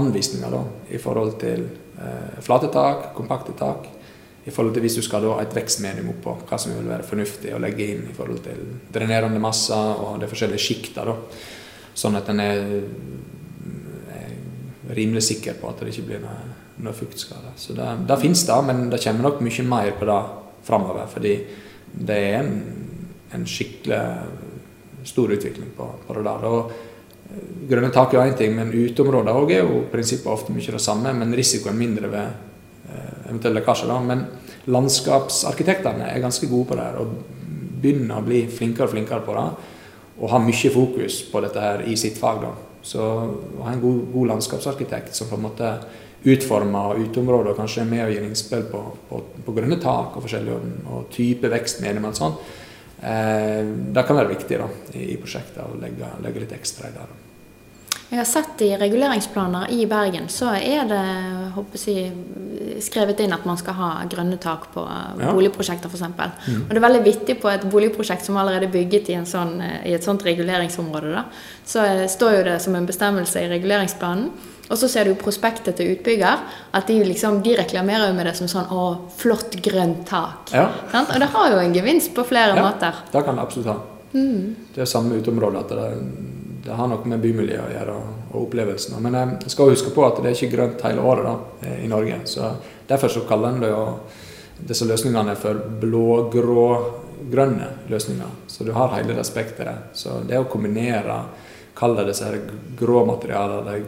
anvisninger 0.00 0.48
da, 0.52 0.62
i 0.88 1.00
forhold 1.00 1.34
til 1.40 1.66
uh, 1.98 2.38
flate 2.40 2.70
tak, 2.72 3.10
kompakte 3.16 3.52
tak. 3.58 3.84
I 4.48 4.50
forhold 4.50 4.72
til 4.72 4.80
hvis 4.80 4.96
du 4.96 5.02
skal 5.04 5.26
ha 5.28 5.42
et 5.42 5.52
vekstmedium 5.52 6.08
oppå, 6.14 6.38
hva 6.48 6.56
som 6.56 6.72
vil 6.72 6.88
være 6.88 7.04
fornuftig 7.04 7.52
å 7.52 7.60
legge 7.60 7.90
inn 7.92 8.06
i 8.08 8.16
forhold 8.16 8.40
til 8.46 8.62
drenerende 8.94 9.42
masser 9.44 10.00
og 10.06 10.16
de 10.22 10.30
forskjellige 10.30 10.64
sjikta. 10.64 11.04
Sånn 11.92 12.16
at 12.16 12.30
en 12.32 12.40
er, 12.40 12.62
er, 14.16 14.32
rimelig 14.96 15.26
sikker 15.28 15.60
på 15.60 15.68
at 15.68 15.84
det 15.84 15.92
ikke 15.92 16.06
blir 16.14 16.24
noe, 16.24 16.38
noe 16.82 16.96
fuktskade. 16.96 17.54
Så 17.56 17.76
det, 17.76 17.86
det 18.08 18.18
fins 18.22 18.44
det, 18.46 18.58
men 18.66 18.84
det 18.92 19.00
kommer 19.04 19.28
nok 19.28 19.40
mye 19.44 19.68
mer 19.68 19.94
på 19.98 20.08
det 20.08 20.18
framover. 20.66 21.06
Fordi 21.12 21.34
det 22.08 22.18
er 22.18 22.36
en, 22.42 22.52
en 23.34 23.46
skikkelig 23.48 24.02
stor 25.08 25.32
utvikling 25.38 25.72
på, 25.76 25.88
på 26.06 26.18
det 26.18 26.26
der. 26.26 26.48
Og 26.48 26.72
eh, 26.74 27.46
grønne 27.70 27.94
tak 27.94 28.14
er 28.14 28.26
én 28.26 28.36
ting, 28.38 28.54
men 28.56 28.74
uteområder 28.74 29.40
òg 29.40 29.54
er 29.54 29.64
jo 29.64 29.86
prinsippet 29.92 30.30
ofte 30.32 30.54
mye 30.54 30.76
det 30.76 30.84
samme, 30.84 31.14
men 31.16 31.34
risikoen 31.36 31.78
mindre 31.78 32.12
ved 32.12 32.44
eventuelle 33.28 33.60
lekkasjer. 33.60 33.88
da, 33.88 33.98
Men 34.00 34.24
landskapsarkitektene 34.72 36.08
er 36.12 36.22
ganske 36.22 36.48
gode 36.48 36.70
på 36.70 36.78
det 36.78 36.86
her, 36.86 37.02
og 37.02 37.36
begynner 37.82 38.18
å 38.18 38.26
bli 38.26 38.46
flinkere 38.50 38.88
og 38.88 38.94
flinkere 38.94 39.24
på 39.26 39.36
det 39.36 39.48
og 40.18 40.32
har 40.32 40.42
mye 40.42 40.70
fokus 40.74 41.20
på 41.30 41.40
dette 41.44 41.62
her 41.62 41.84
i 41.86 41.94
sitt 41.96 42.18
fag. 42.18 42.40
da. 42.42 42.50
Så 42.82 42.98
å 42.98 43.62
ha 43.62 43.72
en 43.72 43.82
god, 43.82 44.00
god, 44.12 44.26
landskapsarkitekt 44.32 45.14
som 45.14 45.28
på 45.30 45.36
en 45.36 45.44
måte 45.46 45.68
utformer 46.24 46.98
uteområder 47.04 47.54
kanskje 47.58 47.84
er 47.84 47.90
med 47.90 48.04
og 48.06 48.12
gir 48.14 48.26
innspill 48.26 48.66
på, 48.72 48.80
på, 49.10 49.20
på 49.46 49.54
grønne 49.54 49.78
tak 49.82 50.16
og 50.16 50.24
forskjellige 50.24 50.56
og, 50.56 50.90
og 50.90 51.06
type 51.14 51.50
vekstmedium 51.52 52.10
og 52.10 52.18
sånn. 52.18 52.34
eh, 53.02 53.62
det 53.94 54.04
kan 54.06 54.18
være 54.18 54.34
viktig 54.34 54.58
da, 54.58 54.68
i, 54.94 55.12
i 55.14 55.16
prosjektet 55.20 55.62
å 55.62 55.78
legge, 55.78 56.10
legge, 56.24 56.44
litt 56.44 56.58
ekstra 56.58 56.90
i 56.90 56.96
det. 56.96 57.08
Jeg 58.08 58.16
har 58.16 58.26
sett 58.28 58.62
i 58.64 58.70
reguleringsplaner 58.80 59.68
i 59.76 59.82
Bergen, 59.86 60.30
så 60.32 60.54
er 60.56 60.86
det 60.88 61.00
jeg, 61.92 62.12
skrevet 62.80 63.20
inn 63.20 63.34
at 63.36 63.44
man 63.44 63.58
skal 63.60 63.76
ha 63.76 63.88
grønne 64.08 64.38
tak 64.40 64.70
på 64.72 64.80
ja. 64.80 65.32
boligprosjekter 65.36 65.92
f.eks. 65.92 66.06
Mm. 66.08 66.62
Og 66.62 66.70
det 66.72 66.78
er 66.80 66.86
veldig 66.86 67.02
vittig 67.04 67.36
på 67.42 67.50
et 67.52 67.66
boligprosjekt 67.68 68.24
som 68.24 68.38
allerede 68.40 68.64
er 68.70 68.72
bygget 68.72 69.12
i, 69.12 69.18
sånn, 69.28 69.58
i 69.60 69.92
et 69.92 70.06
sånt 70.06 70.24
reguleringsområde. 70.24 71.12
Da. 71.18 71.26
Så 71.68 71.84
står 72.08 72.38
jo 72.38 72.46
det 72.48 72.56
som 72.64 72.78
en 72.78 72.88
bestemmelse 72.88 73.44
i 73.44 73.50
reguleringsplanen. 73.52 74.30
Og 74.68 74.76
så 74.76 74.88
ser 74.92 75.08
du 75.08 75.14
prospektet 75.16 75.78
til 75.78 75.94
utbygger, 75.94 76.42
at 76.76 76.90
de, 76.90 76.98
liksom, 77.08 77.40
de 77.44 77.56
reklamerer 77.56 78.12
med 78.16 78.28
det 78.28 78.34
som 78.36 78.50
sånn 78.50 78.72
Å, 78.72 78.88
flott 79.16 79.56
grønt 79.64 80.04
tak. 80.08 80.52
Ja. 80.52 80.66
Og 81.04 81.14
det 81.20 81.30
har 81.32 81.54
jo 81.54 81.62
en 81.62 81.76
gevinst 81.76 82.12
på 82.16 82.26
flere 82.28 82.56
ja, 82.56 82.64
måter. 82.64 83.04
Det 83.12 83.24
kan 83.24 83.38
det 83.38 83.46
absolutt 83.46 83.72
ha. 83.72 83.78
Mm. 84.12 84.68
Det 84.74 84.84
er 84.84 84.90
samme 84.90 85.20
uteområdet. 85.20 85.64
at 85.64 85.72
det 85.76 86.36
det 86.68 86.74
har 86.76 86.88
noe 86.90 87.08
med 87.08 87.22
bymiljøet 87.22 87.64
å 87.64 87.72
gjøre 87.72 87.92
og 87.96 88.36
opplevelsen. 88.42 88.96
Men 89.00 89.14
jeg 89.16 89.52
skal 89.54 89.70
huske 89.72 89.92
på 89.94 90.02
at 90.04 90.18
det 90.20 90.28
er 90.30 90.36
ikke 90.36 90.54
grønt 90.56 90.82
hele 90.84 91.00
året 91.00 91.24
da, 91.24 91.34
eh, 91.64 91.84
i 91.84 91.88
Norge. 91.88 92.18
så 92.24 92.42
Derfor 92.88 93.08
så 93.08 93.20
kaller 93.28 93.48
en 93.48 93.60
det 93.60 93.70
jo 93.70 93.98
disse 94.58 94.84
løsningene 94.84 95.36
for 95.36 95.54
blå-grå-grønne 95.80 97.68
løsninger. 97.88 98.30
Så 98.46 98.64
du 98.64 98.72
har 98.72 98.88
hele 98.96 99.14
det 99.14 99.24
spekteret. 99.24 99.78
Så 99.92 100.20
det 100.28 100.38
å 100.38 100.44
kombinere 100.44 101.24
Kall 101.78 101.94
det 101.94 102.08
disse 102.08 102.26
grå 102.74 103.06
materialene, 103.06 103.72
de 103.72 103.84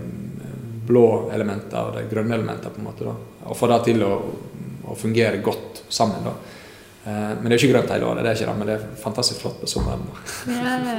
blå 0.91 1.07
elementer 1.35 1.81
og 1.89 1.97
de 1.97 2.07
grønne 2.11 2.37
elementer, 2.37 2.75
på 2.75 2.83
en 2.83 2.91
måte 2.91 3.07
da, 3.09 3.15
og 3.47 3.57
få 3.59 3.71
det 3.71 3.83
til 3.91 4.05
å, 4.07 4.15
å 4.91 4.99
fungere 4.99 5.41
godt 5.45 5.85
sammen. 5.89 6.27
da, 6.27 6.35
Eh, 7.05 7.13
men 7.13 7.45
det 7.49 7.55
er 7.55 7.63
ikke 7.63 7.73
grønt 7.73 7.93
hele 7.95 8.09
året, 8.11 8.25
det 8.25 8.31
er 8.31 8.37
ikke 8.37 8.47
det, 8.51 8.55
men 8.61 8.69
det 8.69 8.75
er 8.77 8.83
fantastisk 9.01 9.41
flott 9.41 9.61
på 9.63 9.69
sommeren. 9.73 10.03
ja, 10.53 10.75
ja. 10.85 10.97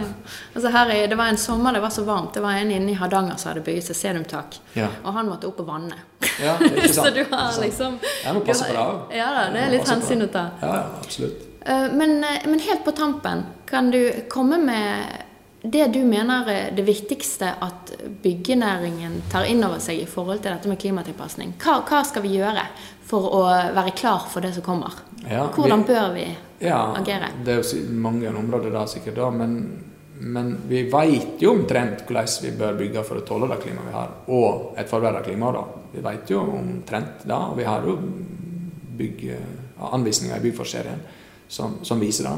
Altså 0.55 0.71
her, 0.73 0.93
det 1.11 1.17
var 1.19 1.29
en 1.29 1.37
sommer 1.37 1.75
det 1.77 1.81
var 1.83 1.93
så 1.93 2.05
varmt. 2.07 2.33
Det 2.33 2.41
var 2.41 2.57
en 2.57 2.71
inne 2.73 2.91
i 2.91 2.97
Hardanger 2.97 3.37
som 3.37 3.51
hadde 3.51 3.61
bygget 3.67 3.91
seg 3.91 3.99
sedumtak. 3.99 4.57
Ja. 4.73 4.87
Og 5.05 5.13
han 5.13 5.29
måtte 5.29 5.49
opp 5.51 5.61
og 5.61 5.69
vanne. 5.69 5.99
Ja, 6.41 6.55
ikke 6.57 6.89
sant. 6.95 7.05
så 7.05 7.13
du 7.13 7.21
har 7.29 7.53
liksom 7.61 7.99
Jeg 8.01 8.33
må 8.33 8.41
passe 8.47 8.65
på 8.65 8.73
det 8.73 8.81
òg. 8.81 9.15
Ja 9.19 9.29
da, 9.37 9.43
det 9.53 9.61
er 9.61 9.75
litt 9.75 9.93
hensyn 9.93 10.25
å 10.25 10.29
ta. 10.33 10.47
Ja, 10.63 10.73
ja, 10.79 10.85
absolutt. 11.03 11.45
Eh, 11.61 11.87
men, 11.93 12.17
eh, 12.25 12.47
men 12.49 12.65
helt 12.65 12.81
på 12.87 12.95
tampen, 12.97 13.45
kan 13.69 13.93
du 13.93 14.01
komme 14.31 14.57
med 14.57 15.21
det 15.61 15.87
du 15.93 15.99
mener 16.05 16.47
er 16.49 16.71
det 16.73 16.81
viktigste 16.81 17.51
at 17.61 17.91
byggenæringen 18.23 19.19
tar 19.29 19.45
inn 19.45 19.61
over 19.63 19.81
seg 19.83 19.99
i 20.01 20.07
forhold 20.09 20.41
til 20.41 20.55
dette 20.55 20.69
med 20.69 20.79
klimatilpasning. 20.81 21.53
Hva, 21.61 21.83
hva 21.85 22.01
skal 22.07 22.25
vi 22.25 22.33
gjøre 22.39 22.63
for 23.05 23.27
å 23.37 23.41
være 23.75 23.93
klar 23.97 24.25
for 24.31 24.41
det 24.41 24.55
som 24.55 24.65
kommer? 24.65 24.95
Ja, 25.27 25.45
Hvordan 25.53 25.83
vi, 25.83 25.93
bør 25.93 26.07
vi 26.15 26.25
ja, 26.65 26.79
agere? 26.97 27.29
Det 27.45 27.53
er 27.53 27.61
jo 27.61 27.83
mange 27.93 28.31
områder 28.33 28.73
da 28.73 28.87
sikkert, 28.89 29.19
da, 29.19 29.29
men, 29.35 29.59
men 30.17 30.55
vi 30.69 30.87
vet 30.89 31.43
jo 31.43 31.53
omtrent 31.53 32.07
hvordan 32.07 32.31
vi 32.41 32.53
bør 32.57 32.79
bygge 32.79 33.03
for 33.05 33.21
å 33.21 33.25
tåle 33.27 33.49
det 33.51 33.59
klimaet 33.61 33.91
vi 33.91 33.97
har, 33.99 34.15
og 34.33 34.79
et 34.81 34.89
forverret 34.89 35.27
klima. 35.29 35.51
da. 35.53 35.65
Vi 35.93 36.01
vet 36.07 36.33
jo 36.33 36.41
omtrent 36.55 37.27
det, 37.27 37.37
og 37.37 37.53
vi 37.59 37.67
har 37.69 37.85
jo 37.85 37.99
bygge, 38.97 39.37
anvisninger 39.91 40.37
i 40.37 40.43
byggforserien 40.47 41.05
som, 41.51 41.77
som 41.85 42.01
viser 42.01 42.31
det. 42.31 42.33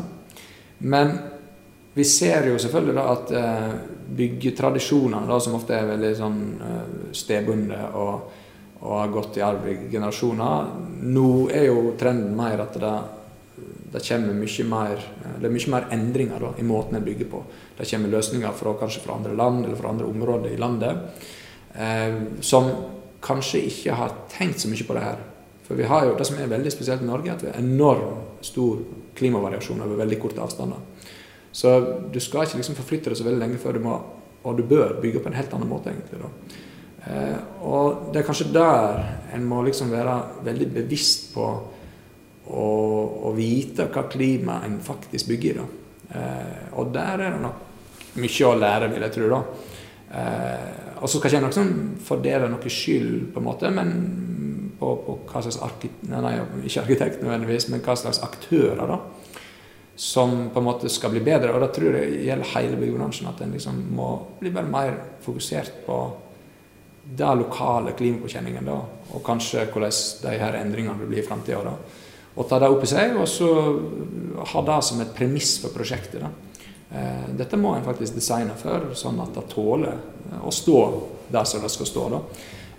Men 0.92 1.16
vi 1.94 2.04
ser 2.04 2.48
jo 2.50 2.60
selvfølgelig 2.60 2.96
da 2.98 3.04
at 3.12 3.34
eh, 3.38 3.74
byggetradisjonene, 4.18 5.28
da, 5.30 5.40
som 5.42 5.58
ofte 5.58 5.76
er 5.78 5.92
veldig 5.92 6.14
sånn 6.18 6.40
eh, 6.58 6.96
stedbundne 7.14 7.82
og, 8.00 8.40
og 8.82 8.96
har 8.98 9.12
gått 9.14 9.38
i 9.38 9.44
arv 9.46 9.68
i 9.70 9.76
generasjoner. 9.92 10.72
Nå 11.06 11.28
er 11.54 11.68
jo 11.70 11.94
trenden 12.00 12.34
mer 12.38 12.66
at 12.66 12.80
det, 12.82 12.96
det 13.94 14.02
kommer 14.08 14.40
mye 14.40 14.66
mer 14.72 15.06
det 15.38 15.50
er 15.50 15.54
mye 15.54 15.72
mer 15.76 15.86
endringer 15.94 16.42
da, 16.42 16.50
i 16.58 16.66
måten 16.66 16.98
en 16.98 17.06
bygger 17.06 17.30
på. 17.30 17.44
Det 17.78 17.88
kommer 17.90 18.12
løsninger 18.16 18.58
fra, 18.58 18.74
kanskje 18.80 19.04
fra 19.04 19.20
andre 19.20 19.38
land 19.38 19.66
eller 19.66 19.78
fra 19.78 19.94
andre 19.94 20.10
områder 20.10 20.54
i 20.56 20.60
landet 20.62 21.30
eh, 21.78 22.18
som 22.42 22.72
kanskje 23.24 23.62
ikke 23.70 23.98
har 23.98 24.18
tenkt 24.34 24.64
så 24.64 24.72
mye 24.72 24.88
på 24.88 24.98
det 24.98 25.04
her. 25.06 25.22
For 25.64 25.80
vi 25.80 25.86
har 25.88 26.08
jo, 26.08 26.16
Det 26.18 26.26
som 26.28 26.40
er 26.40 26.50
veldig 26.52 26.72
spesielt 26.72 27.02
i 27.02 27.06
Norge, 27.06 27.30
er 27.30 27.36
at 27.36 27.44
vi 27.44 27.52
har 27.52 27.62
enormt 27.62 28.42
stor 28.44 28.82
klimavariasjon 29.16 29.82
over 29.82 30.02
veldig 30.02 30.20
korte 30.20 30.42
avstander. 30.42 30.82
Så 31.54 31.74
du 32.12 32.20
skal 32.24 32.48
ikke 32.48 32.60
liksom 32.60 32.78
forflytte 32.78 33.12
deg 33.12 33.20
så 33.20 33.28
veldig 33.28 33.42
lenge 33.44 33.62
før 33.62 33.78
du 33.78 33.84
må, 33.86 33.98
og 34.44 34.58
du 34.58 34.64
bør 34.68 34.98
bygge 35.02 35.22
på 35.22 35.30
en 35.30 35.38
helt 35.38 35.54
annen 35.54 35.70
måte. 35.70 35.94
egentlig 35.94 36.22
da. 36.24 36.32
Eh, 37.04 37.38
og 37.68 38.10
det 38.14 38.22
er 38.22 38.28
kanskje 38.28 38.52
der 38.56 39.04
en 39.36 39.46
må 39.46 39.62
liksom 39.66 39.92
være 39.92 40.16
veldig 40.46 40.70
bevisst 40.74 41.34
på 41.36 41.46
å, 42.48 42.66
å 43.30 43.34
vite 43.36 43.90
hva 43.92 44.06
klima 44.12 44.62
en 44.66 44.80
faktisk 44.84 45.30
bygger 45.32 45.62
i. 45.62 45.68
Eh, 46.14 46.66
og 46.80 46.92
der 46.96 47.22
er 47.28 47.36
det 47.36 47.44
nok 47.44 48.18
mye 48.24 48.50
å 48.50 48.58
lære, 48.58 48.90
vil 48.94 49.06
jeg 49.08 49.16
tro. 49.18 49.30
da. 49.34 49.42
Eh, 50.14 50.70
og 51.02 51.10
så 51.10 51.20
skal 51.20 51.30
ikke 51.30 51.40
jeg 51.40 51.48
liksom 51.48 51.72
fordele 52.06 52.50
noe 52.52 52.72
skyld, 52.72 53.34
på 53.34 53.42
en 53.42 53.48
måte, 53.48 53.72
men 53.74 53.94
på, 54.80 54.94
på 55.06 55.18
hva 55.30 55.42
slags 55.44 55.60
arkitekt, 55.64 56.06
nei, 56.10 56.38
ikke 56.64 56.84
arkitekt 56.84 57.24
nødvendigvis, 57.24 57.70
men 57.72 57.84
hva 57.84 57.96
slags 58.00 58.22
aktører 58.26 58.88
da, 58.90 59.00
som 59.96 60.50
på 60.50 60.60
en 60.60 60.66
måte 60.66 60.90
skal 60.90 61.14
bli 61.14 61.22
bedre. 61.24 61.54
Og 61.54 61.62
da 61.62 61.70
tror 61.74 61.94
jeg 61.94 62.12
det 62.12 62.28
gjelder 62.28 62.54
hele 62.56 62.80
byggebransjen, 62.82 63.30
at 63.30 63.42
en 63.44 63.54
liksom 63.54 63.82
må 63.94 64.10
bli 64.40 64.52
bare 64.54 64.72
mer 64.72 65.00
fokusert 65.22 65.84
på 65.86 66.00
den 67.04 67.44
lokale 67.44 67.92
klimapåkjenningen, 67.98 68.66
da, 68.66 68.78
og 69.14 69.24
kanskje 69.26 69.68
hvordan 69.74 69.98
de 70.24 70.38
her 70.40 70.56
endringene 70.62 71.10
bli 71.10 71.20
i 71.20 71.26
framtida. 71.26 71.76
Og 72.34 72.48
ta 72.50 72.58
det 72.60 72.72
opp 72.72 72.86
i 72.86 72.90
seg, 72.90 73.18
og 73.20 73.28
så 73.30 73.50
ha 74.54 74.64
det 74.66 74.80
som 74.88 75.04
et 75.04 75.14
premiss 75.14 75.58
for 75.62 75.76
prosjektet. 75.76 76.24
da. 76.24 76.32
Eh, 76.94 77.30
dette 77.38 77.58
må 77.58 77.76
en 77.76 77.86
faktisk 77.86 78.16
designe 78.16 78.56
for, 78.58 78.92
sånn 78.98 79.20
at 79.22 79.36
det 79.36 79.48
tåler 79.52 79.98
å 80.42 80.52
stå 80.52 80.80
der 81.34 81.46
som 81.46 81.62
det 81.62 81.72
skal 81.74 81.90
stå. 81.90 82.10
da. 82.10 82.22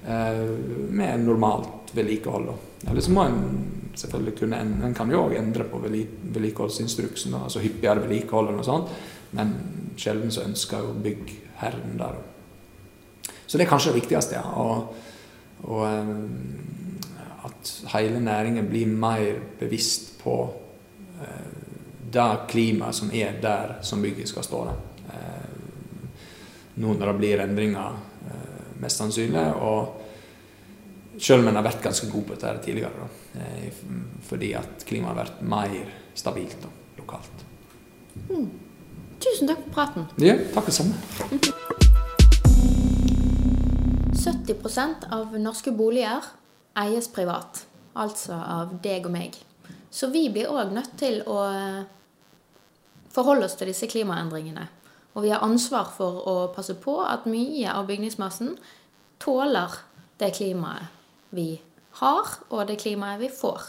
Eh, 0.07 0.51
med 0.90 1.21
normalt 1.21 1.95
vedlikehold. 1.95 2.49
Eller 2.90 3.01
så 3.01 3.11
må 3.11 3.23
en 3.25 3.71
selvfølgelig 3.97 4.38
kunne 4.38 4.59
en, 4.61 4.95
kan 4.95 5.11
jo 5.11 5.23
òg 5.25 5.37
endre 5.38 5.64
på 5.64 5.81
vedlikeholdsinstruksen, 5.81 7.37
altså 7.38 7.62
hyppigere 7.64 8.03
vedlikehold 8.03 8.51
og 8.51 8.59
noe 8.59 8.67
sånt, 8.67 8.93
men 9.38 9.55
sjelden 9.97 10.35
så 10.35 10.45
ønsker 10.45 10.83
jo 10.83 10.93
byggherren 11.07 11.97
der. 11.97 12.21
Så 13.47 13.57
det 13.57 13.64
er 13.64 13.71
kanskje 13.71 13.95
det 13.95 14.03
viktigste, 14.03 14.37
ja. 14.37 14.45
Og, 14.61 14.93
og 15.73 15.87
eh, 15.88 16.14
at 17.49 17.75
hele 17.95 18.21
næringen 18.21 18.69
blir 18.69 18.90
mer 18.90 19.38
bevisst 19.61 20.19
på 20.21 20.38
eh, 21.23 21.53
det 22.12 22.33
klimaet 22.51 23.01
som 23.01 23.09
er 23.14 23.38
der 23.40 23.79
som 23.81 24.05
bygget 24.05 24.29
skal 24.29 24.45
stå. 24.45 24.67
Nå 26.75 26.93
når 26.99 27.07
det 27.07 27.21
blir 27.21 27.40
endringer, 27.43 27.97
mest 28.85 29.01
sannsynlig. 29.01 29.47
og 29.61 30.05
selv 31.18 31.42
om 31.42 31.49
en 31.49 31.59
har 31.59 31.66
vært 31.66 31.83
ganske 31.83 32.09
god 32.11 32.27
på 32.27 32.35
dette 32.35 32.55
tidligere. 32.64 33.05
Da. 33.05 33.40
Eh, 33.40 33.73
fordi 34.29 34.53
at 34.59 34.87
klimaet 34.88 35.14
har 35.14 35.20
vært 35.25 35.42
mer 35.42 35.92
stabilt 36.14 36.57
da, 36.62 36.70
lokalt. 36.99 37.44
Mm. 38.29 38.49
Tusen 39.23 39.49
takk 39.49 39.62
for 39.62 39.75
praten. 39.75 40.09
Ja, 40.23 40.37
takk 40.55 40.70
det 40.70 40.77
samme. 40.77 40.94
70% 44.25 45.07
av 45.12 45.35
norske 45.40 45.73
boliger 45.73 46.25
eies 46.79 47.09
privat. 47.12 47.64
Altså 47.94 48.35
av 48.35 48.79
deg 48.83 49.07
og 49.07 49.14
meg. 49.14 49.37
Så 49.94 50.09
vi 50.11 50.27
blir 50.33 50.51
òg 50.51 50.73
nødt 50.75 50.97
til 50.99 51.20
å 51.31 51.38
forholde 53.14 53.47
oss 53.47 53.55
til 53.59 53.70
disse 53.70 53.87
klimaendringene. 53.90 54.66
Og 55.14 55.22
vi 55.22 55.31
har 55.31 55.44
ansvar 55.46 55.90
for 55.94 56.24
å 56.27 56.35
passe 56.55 56.74
på 56.74 56.98
at 57.07 57.29
mye 57.31 57.70
av 57.70 57.87
bygningsmassen 57.87 58.57
tåler 59.22 59.79
det 60.18 60.33
klimaet 60.35 60.90
vi 61.35 61.61
har, 62.00 62.31
og 62.50 62.66
det 62.66 62.81
klimaet 62.83 63.20
vi 63.22 63.31
får. 63.31 63.62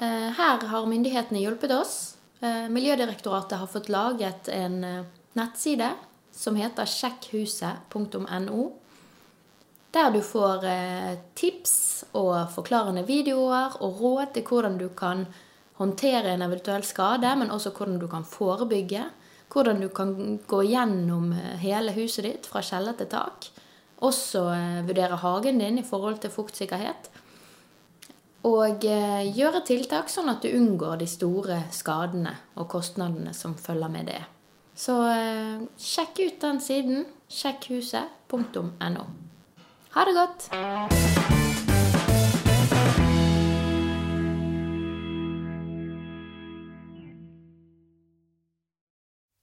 Eh, 0.00 0.28
her 0.36 0.66
har 0.72 0.88
myndighetene 0.88 1.42
hjulpet 1.42 1.72
oss. 1.76 1.96
Eh, 2.40 2.68
Miljødirektoratet 2.72 3.58
har 3.60 3.68
fått 3.68 3.90
laget 3.92 4.48
en 4.48 4.84
eh, 4.84 5.04
nettside 5.36 5.90
som 6.32 6.56
heter 6.56 6.88
sjekkhuset.no. 6.88 8.70
Der 9.90 10.12
du 10.14 10.20
får 10.22 10.64
tips 11.34 12.04
og 12.14 12.52
forklarende 12.54 13.02
videoer 13.08 13.74
og 13.82 13.98
råd 14.00 14.36
til 14.36 14.44
hvordan 14.46 14.76
du 14.78 14.86
kan 14.94 15.24
håndtere 15.80 16.30
en 16.30 16.44
eventuell 16.46 16.84
skade, 16.86 17.32
men 17.36 17.50
også 17.50 17.72
hvordan 17.74 17.98
du 17.98 18.06
kan 18.08 18.24
forebygge. 18.24 19.08
Hvordan 19.50 19.80
du 19.82 19.88
kan 19.94 20.38
gå 20.46 20.62
gjennom 20.68 21.32
hele 21.58 21.94
huset 21.96 22.26
ditt 22.26 22.46
fra 22.46 22.62
kjeller 22.62 22.94
til 22.98 23.08
tak. 23.10 23.48
Også 24.00 24.46
eh, 24.54 24.82
vurdere 24.86 25.18
hagen 25.20 25.58
din 25.60 25.80
i 25.80 25.86
forhold 25.86 26.20
til 26.22 26.32
fuktsikkerhet. 26.32 27.10
Og 28.48 28.84
eh, 28.88 29.26
gjøre 29.36 29.64
tiltak 29.68 30.08
sånn 30.08 30.30
at 30.32 30.44
du 30.44 30.54
unngår 30.56 31.02
de 31.02 31.08
store 31.10 31.64
skadene 31.76 32.32
og 32.56 32.70
kostnadene 32.72 33.34
som 33.36 33.58
følger 33.60 33.92
med 33.92 34.08
det. 34.08 34.22
Så 34.80 34.96
eh, 35.10 35.66
sjekk 35.76 36.22
ut 36.22 36.40
den 36.46 36.62
siden. 36.64 37.04
Sjekkhuset.no. 37.30 39.04
Ha 39.90 40.08
det 40.08 40.16
godt! 40.16 41.39